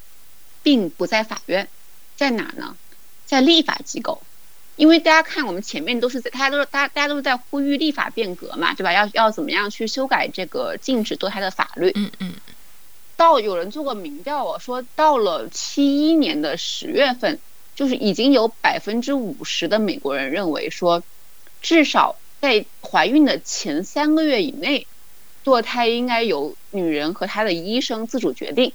[0.64, 1.68] 并不在法院，
[2.16, 2.76] 在哪呢？
[3.24, 4.20] 在立法机构，
[4.76, 8.92] 因为大家看我们前面都是在，大家都是大大家都是在呼吁立法变革嘛，对吧？
[8.92, 11.92] 要要怎么样去修改这个禁止堕胎的法律？
[11.94, 12.34] 嗯嗯。
[13.16, 17.38] 到有人做过民调哦，说到了七一年的十月份，
[17.76, 21.02] 就是已经有百分之五十的美国人认为说，
[21.62, 24.86] 至少在怀孕的前三个月以内，
[25.44, 28.72] 堕胎应该由女人和她的医生自主决定。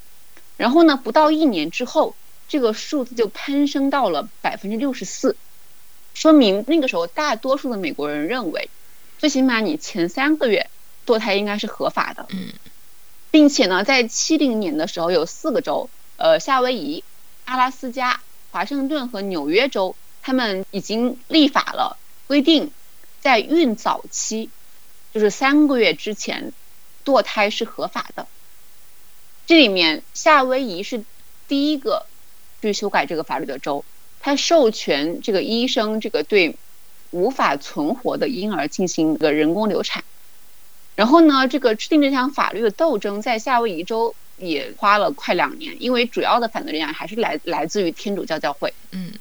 [0.59, 2.17] 然后呢，不到一年之后，
[2.49, 5.37] 这个数字就攀升到了百分之六十四，
[6.13, 8.69] 说明那个时候大多数的美国人认为，
[9.19, 10.69] 最起码你前三个月
[11.05, 12.25] 堕胎应该是合法的。
[12.31, 12.49] 嗯，
[13.31, 17.05] 并且呢，在七零年的时候，有四个州，呃，夏威夷、
[17.45, 18.19] 阿拉斯加、
[18.51, 21.95] 华盛顿和纽约州，他们已经立法了，
[22.27, 22.71] 规定
[23.21, 24.49] 在孕早期，
[25.13, 26.51] 就是三个月之前，
[27.05, 28.27] 堕胎是合法的。
[29.49, 31.03] 这里面夏威夷是
[31.47, 32.05] 第一个
[32.61, 33.83] 去修改这个法律的州，
[34.19, 36.55] 它授权这个医生这个对
[37.09, 40.03] 无法存活的婴儿进行一个人工流产。
[40.95, 48.71] 然后呢，这个制定这项法律的斗争在夏威夷州也花了快两年，因为主要的反对力量还是来来自于天主教教会。
[48.91, 49.13] 嗯，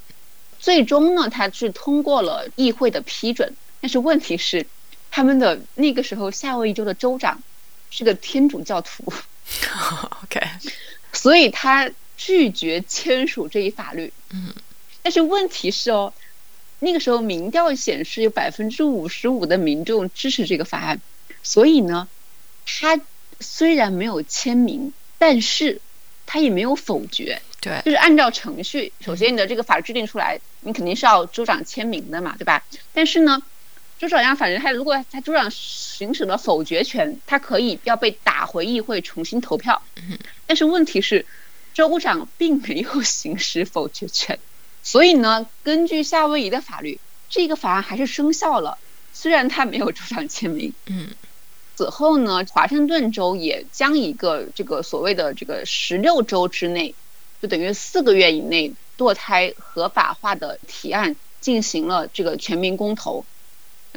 [0.58, 4.66] 最终呢，它是通过了议会的批准，但是问题是，
[5.10, 7.42] 他们的那个时候夏威夷州的州长
[7.88, 9.10] 是个天主教徒，
[10.24, 10.40] OK，
[11.12, 14.12] 所以他拒绝签署这一法律。
[14.30, 14.52] 嗯，
[15.02, 16.12] 但是问题是哦，
[16.80, 21.00] 那个时候民调显示有百分之五十五的民众支持这个法案，
[21.42, 22.08] 所以呢，
[22.66, 23.00] 他
[23.40, 25.80] 虽然没有签名，但是
[26.26, 27.40] 他也没有否决。
[27.60, 32.64] 对就是按照程序，首先你的这个法律制定出来，你肯定是要州长签名的嘛，对吧？
[32.92, 33.42] 但是呢，
[33.98, 39.82] 州长呀，反正他如果他州长行使了否决权，他可以要被打回议会重新投票。
[40.46, 41.26] 但是问题是，
[41.74, 44.38] 州长并没有行使否决权，
[44.84, 48.78] 所以呢，根据夏威夷的法律，这个法案还是生效了，
[49.12, 50.72] 虽然他没有州长签名。
[50.86, 51.08] 嗯
[51.74, 56.94] 此后呢，华盛顿州也将一个这个所谓的这个十六周之内，
[57.40, 63.24] 就等于四个月以内堕胎合法化的提案进行了这个全民公投。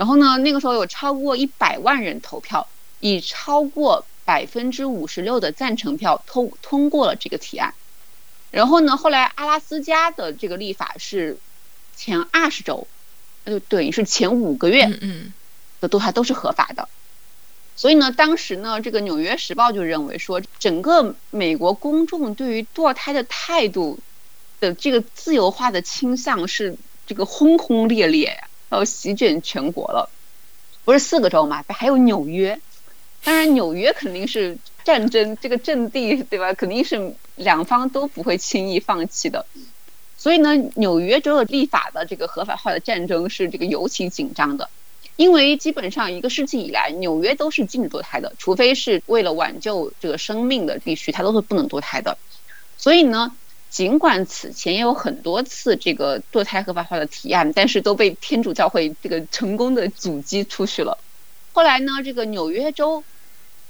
[0.01, 2.67] 然后呢，那个时候有超过一百万人投票，
[3.01, 7.75] 以超过百分之五十六的赞成票通通过了这个提案。
[8.49, 11.37] 然后呢，后来阿拉斯加的这个立法是
[11.95, 12.87] 前二十周，
[13.43, 14.87] 那就等于是前五个月
[15.79, 16.89] 的堕胎都是合法的。
[17.75, 23.99] 所以呢，当时呢，这个《纽约时报》就认为说，整个美国公众对于堕胎的态度
[24.59, 26.75] 的这个自由化的倾向是
[27.05, 30.09] 这个轰轰烈烈呀，要席卷全国了。
[30.83, 32.59] 不是四个州嘛，还有纽约。
[33.23, 36.53] 当然，纽约肯定是战争这个阵地，对吧？
[36.53, 39.45] 肯定是两方都不会轻易放弃的。
[40.17, 44.69] 所以呢，纽约州的立法的这个合法化的战争是这个尤其紧张的。
[45.17, 52.17] 因为基本上一个世纪以来，纽约都是禁止堕胎的，除非是为了挽救这个生命的地区，它都是不能堕胎的。
[52.77, 53.35] 所以呢，
[53.71, 60.97] 尽管此前也有很多次这个堕胎合法化的提案，但是都被天主教会这个成功的阻击出去了。
[61.53, 63.05] 后来呢，这个纽约州，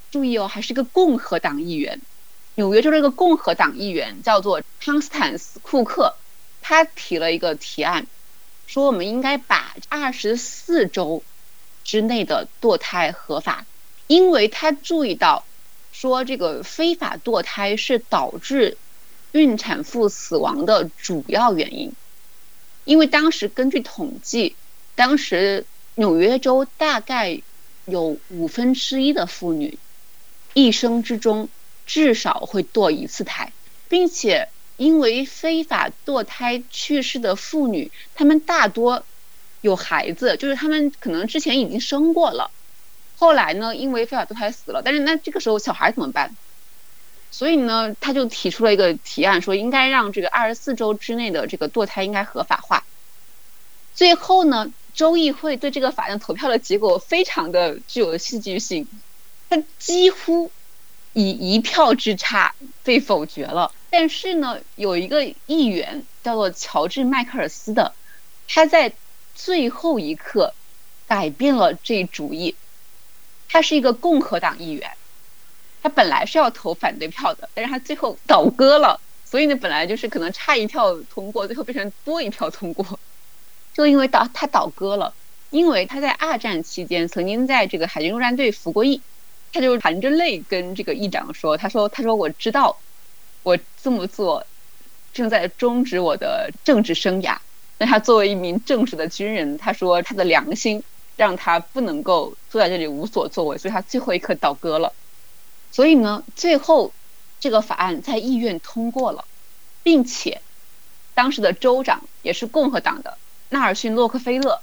[0.09, 2.01] 注意哦，还是个共和党议员。
[2.55, 6.15] 纽约州这个共和党议员叫做康斯坦斯·库克，
[6.61, 8.07] 他提了一个提案，
[8.65, 11.21] 说我们应该把二十四周
[11.83, 13.67] 之内的堕胎合法，
[14.07, 15.45] 因为他注意到
[15.91, 18.77] 说这个非法堕胎是导致
[19.31, 21.93] 孕产妇死亡的主要原因。
[22.83, 24.55] 因为当时根据统计，
[24.95, 25.65] 当时
[25.95, 27.41] 纽约州大概
[27.85, 29.77] 有五分之一的妇女
[30.53, 31.47] 一生之中
[31.85, 33.53] 至少会堕一次胎，
[33.87, 39.05] 并且因为非法堕胎去世的妇女，她们大多
[39.61, 42.49] 有孩子，就是她们可能之前已经生过了，
[43.17, 46.35] 后来呢因为非法堕胎死了，但是那这个时候小孩怎么办？
[47.31, 52.83] 所以呢，他就提出了一个提案，说应该让这个二十四周之内的这个堕胎应该合法化。
[53.95, 58.87] 最后呢，州议会对这个法案投票的结果非常的具有戏剧性，
[59.49, 60.51] 它几乎
[61.13, 62.53] 以一票之差
[62.83, 63.73] 被否决了。
[63.89, 67.93] 但是呢，有一个议员叫做乔治·麦克尔斯的，
[68.47, 68.93] 他在
[69.35, 70.53] 最后一刻
[71.07, 72.55] 改变了这一主意。
[73.49, 74.91] 他是一个共和党议员，
[75.83, 82.99] 他本来是要投反对票的，但是他最后倒戈了，所以呢，本来就是可能差一票通过，最后变成多一票通过。
[83.73, 85.13] 就因为倒他倒戈了，
[85.49, 89.01] 因为他在二战期间曾经在这个海军陆战队服过役，
[89.53, 92.77] 他就含着泪跟这个议长说：“他说，他说我知道，
[93.43, 94.45] 我这么做
[95.13, 97.37] 正在终止我的政治生涯。
[97.77, 100.83] 但他作为一名正直的军人，他说他的良心
[101.15, 104.93] 让他不能够坐在这里无所作为，所以他最后一刻倒戈了。
[105.71, 106.91] 所以呢，最后
[107.39, 109.25] 这个法案在议院通过了，
[109.83, 110.41] 并且
[111.13, 113.17] 当时的州长也是共和党的。”
[113.49, 114.61] 纳尔逊·洛克菲勒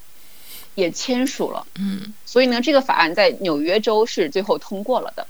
[0.73, 5.27] 也签署了，嗯，所以呢，这个法案在纽约州是最后通过了的。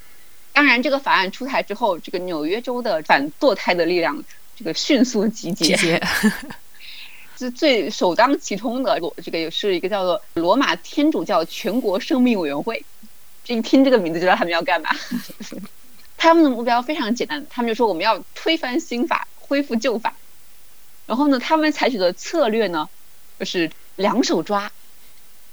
[0.54, 4.24] 当然，这个法案出台之后，这个纽约州的反堕胎的力量
[4.56, 6.04] 这个迅速集结，集结，
[7.38, 9.00] 是最首当其冲的。
[9.24, 12.84] 这个也是一个叫做罗马天主教全国生命委员会。
[13.50, 14.91] 这一听这个名字就知道他们要干嘛。
[16.18, 20.14] 他们的目标非常简单，他们就说我们要推翻新法，恢复旧法。
[21.08, 22.88] 然后呢，他们采取的策略呢？
[23.39, 24.72] 就是两手抓，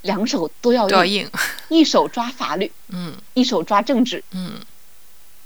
[0.02, 1.30] 两手都要都要硬，
[1.70, 4.60] 一手抓法律，嗯，一手抓政治，嗯，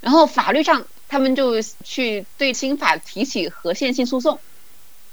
[0.01, 4.41] 然后法律上他们就去对新法提起合宪性诉讼，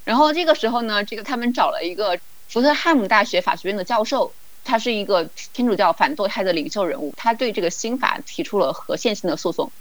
[0.05, 4.33] 然后这个时候呢，这个他们找了一个福特汉姆大学法学院的教授，
[4.67, 9.71] 他是一个天主教反堕胎的领袖人物，他对这个新法提出了合宪性的诉讼，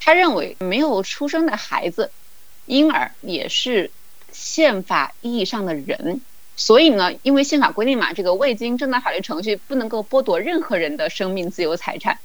[0.00, 2.10] 他认为没有出生的孩子，
[2.64, 3.90] 婴儿也是
[4.32, 6.20] 宪法意义上的人。
[6.56, 12.18] 所以呢，因为宪法规定嘛，这个未经正当法律程序不能够剥夺任何人的生命、自由、财产。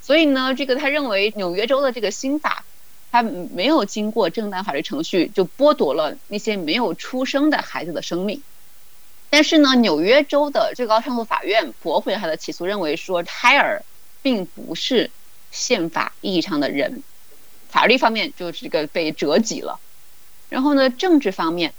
[0.00, 2.64] 所以呢，这个他认为纽约州的这个新法，
[3.10, 8.40] 它没有经过正当法律程序就剥夺了那些没有出生的孩子的生命。
[9.32, 13.82] 但是呢，纽约州的最高上诉法院驳回了他的起诉，认为说胎儿
[14.20, 15.10] 并不是
[15.50, 17.02] 宪法意义上的人，
[17.70, 19.80] 法律方面就是这个被折戟了。
[20.50, 21.72] 然后呢，政治方面，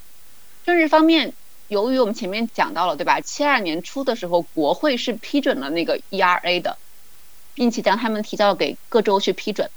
[0.65, 1.33] 政治方面，
[1.67, 3.21] 由于我们前面讲到了，对吧？
[3.21, 6.79] 七二年初的时候，国会是批准了那个 ERA 的，
[7.53, 9.69] 并且将他们提交给各州去批准。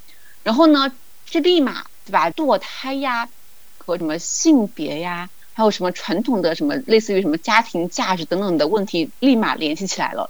[0.42, 0.90] 然后呢，
[1.26, 2.30] 这立马对吧？
[2.30, 3.28] 堕胎呀，
[3.76, 10.28] 和什么性别呀，还有什么传统的什么类似于什么家庭价值等等的问题，立马联系起来了。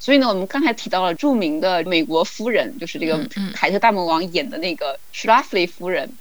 [0.00, 6.16] 所以呢，我们刚才提到了著名的美国夫人，就是这个凯特大魔王演的那个 Schlafly 夫人。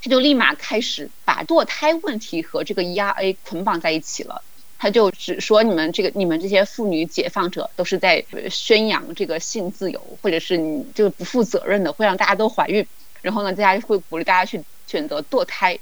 [0.00, 4.42] 她就立马开始把堕胎问题和这个 ERA 捆绑在一起了。
[4.78, 12.86] 她就只说你们这个你们这些妇女解放者都是在呃宣扬这个性自由，或者是你这个不负责任的，会让大家都怀孕。
[13.22, 15.76] 然后呢，大家会鼓励大家去选择堕胎。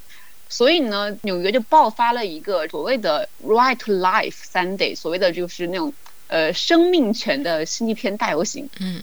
[0.53, 5.95] 所以呢，纽约就爆发了一个所谓的 Right to Life Sunday，所谓的就是那种
[6.29, 8.69] 呃生命权的星期天大游行。
[8.79, 9.03] 嗯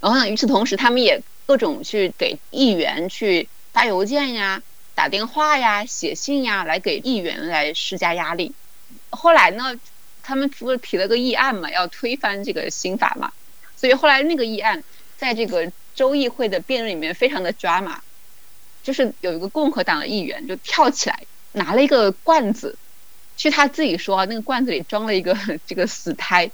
[0.00, 4.62] 然后呢，与此同时，他们也各种去给议员去发邮件呀、
[4.94, 8.54] 打电话呀、写信呀，来给议员来施加压力。
[9.10, 9.78] 后来呢，
[10.22, 13.32] 他们不是提了个议案嘛，要推翻这个新法嘛，
[13.76, 14.82] 所以后来那个议案
[15.18, 17.98] 在这个州议会的辩论里面非常的 drama，
[18.88, 21.20] 就是有一个共和党的议员就跳起来
[21.52, 22.74] 拿了一个罐子，
[23.36, 25.36] 据他自己说，那个罐子里装了一个
[25.66, 26.50] 这个死胎，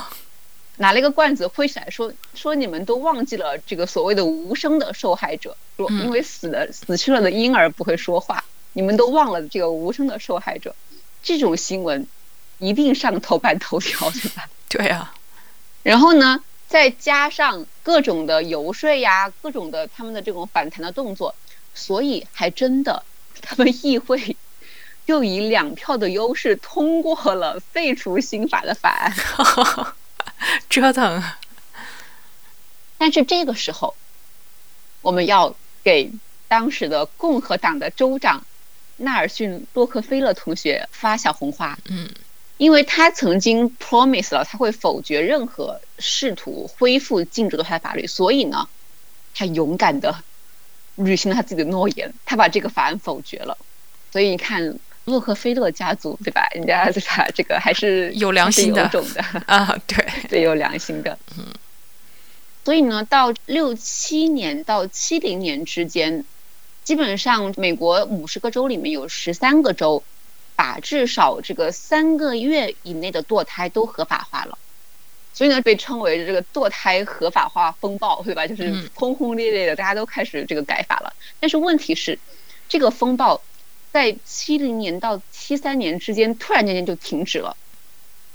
[0.76, 6.04] 拿了一个罐子挥起来说说你们都忘记了这个所谓的无声的受害者，说嗯。
[6.04, 8.44] 因为死的死去了的婴儿不会说话，
[8.74, 10.76] 你们都忘了这个无声的受害者，
[11.22, 12.06] 这种新闻
[12.58, 14.50] 一定上头版头条，对吧？
[14.68, 15.14] 对啊，
[15.82, 21.34] 然后呢，再加上各种的游说呀，各种的他们的这种反弹的动作，
[21.74, 23.02] 所以还真的
[23.42, 24.36] 他们议会
[25.06, 29.12] 又以两票的优势通过了废除新法的法案。
[30.70, 31.22] 折腾，
[32.98, 33.94] 但是这个时候，
[35.02, 36.10] 我们要给
[36.48, 38.44] 当时的共和党的州长
[38.96, 42.08] 纳尔逊·洛克菲勒同学发小红花，嗯
[42.56, 48.68] 因为他曾经 promise 了他会否决任何试图恢复禁止堕胎法律，所以呢，
[49.34, 50.22] 他勇敢的
[50.96, 53.56] 履行了他自己的诺言，他把这个法案否决了。
[54.12, 56.48] 所以你看，洛克菲勒家族对吧？
[56.54, 57.26] 人家 对吧？
[57.34, 59.22] 这个还是有良心的有种的。
[59.46, 61.18] 啊，对， 对，有良心的。
[61.36, 61.46] 嗯。
[62.64, 66.24] 所以呢，到六七年到七零年之间，
[66.82, 70.02] 基本上美国五十个州里面有十三个州，
[70.56, 74.56] 把至少这个三个月以内的堕胎都合法化了。
[75.34, 78.46] 所以呢，被称为这个堕胎合法化风暴，对吧？
[78.46, 81.12] 就是嗯轰轰烈烈的，大家都开始这个改法了。
[81.40, 82.18] 但是问题是，
[82.68, 83.42] 这个风暴
[83.92, 87.56] 在七零年到七三年之间突然间就停止了。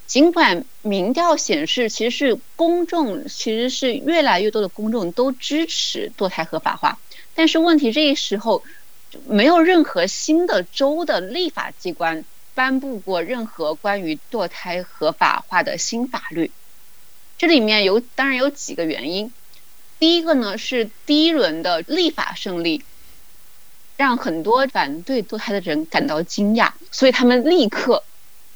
[0.06, 6.98] 尽管民调显示，其实是公众其实是越来越多的公众都支持堕胎合法化，
[7.34, 8.62] 但是问题这时候
[9.26, 12.24] 没有任何新的州的立法机关
[12.54, 16.50] 颁布过任何关于堕胎合法化的新法律。
[17.40, 19.32] 这里面有当然有几个原因，
[19.98, 22.84] 第一个呢是第一轮的立法胜利，
[23.96, 28.04] 让很多反对堕胎的人感到惊讶，所以他们立刻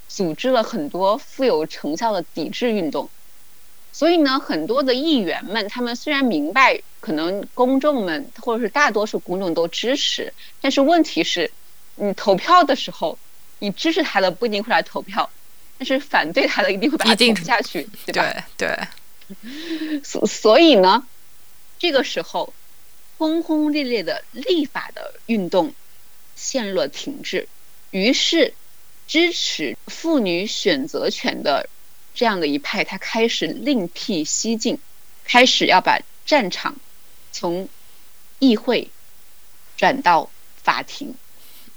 [0.07, 3.09] 组织了很多富有成效的抵制运动。
[3.91, 11.51] 所以呢，很多的议员们，他们虽然明白可能公众们或者是大多数公众都支持，但是问题是，
[11.97, 13.19] 你投票的时候，
[13.61, 15.31] 你支持他的不一定会来投票，
[15.87, 18.47] 但是反对他的一定会把他一定下去，对吧？
[18.57, 18.67] 对
[19.29, 21.07] 对，所所以呢，
[21.79, 22.55] 这个时候
[23.19, 25.75] 轰轰烈烈的立法的运动
[26.37, 27.47] 陷入了停滞，
[27.91, 28.55] 于是
[29.07, 31.69] 支持妇女选择权的
[32.15, 34.79] 这样的一派，他开始另辟蹊径，
[35.25, 36.77] 开始要把战场
[37.31, 37.69] 从
[38.39, 38.91] 议会
[39.77, 41.15] 转到法庭。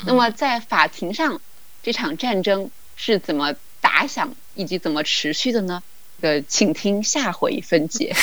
[0.05, 1.41] 那么在法庭上，
[1.83, 5.81] 这场战争是怎么打响以及怎么持续的呢？
[6.21, 8.15] 呃，请听下回分解。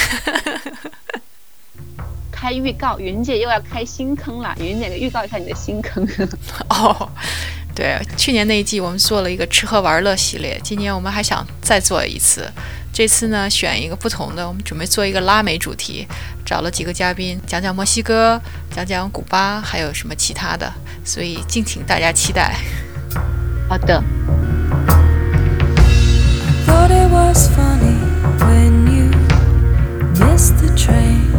[2.30, 4.54] 开预告，云姐又要开新坑了。
[4.58, 6.06] 云姐，预告一下你的新坑。
[6.68, 7.08] 哦，
[7.74, 12.50] 对，去年那一季我们做了一个吃喝玩乐系列，今年我们还想再做一次。
[12.92, 16.06] 这次呢，选一个不同的，我们准备做一个拉美主题，
[16.44, 18.40] 找了几个嘉宾，讲讲墨西哥，
[18.70, 20.70] 讲讲古巴，还有什么其他的，
[21.04, 22.56] 所以敬请大家期待。
[23.68, 24.02] 好的。
[26.74, 27.98] thought it was funny
[28.46, 29.06] when you
[30.24, 31.30] missed the train.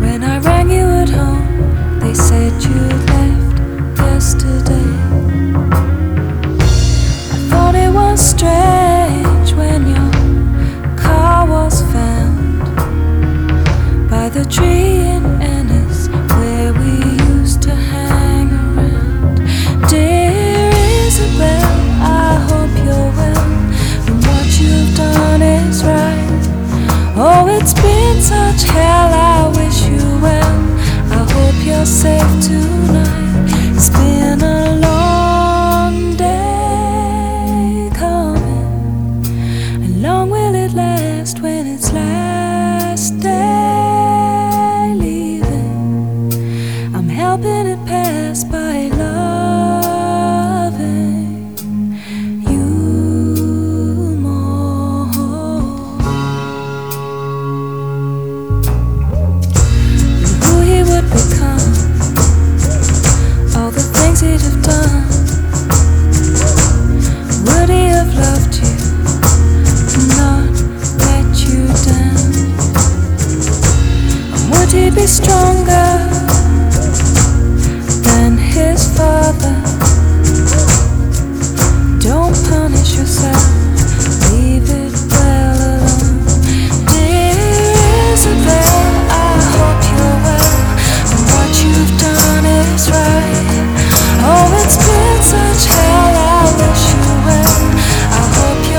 [0.00, 2.80] When I rang you at home, they said you
[3.12, 3.56] left
[4.00, 4.90] yesterday.
[7.34, 8.55] I thought it was strange.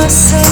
[0.08, 0.47] corazón.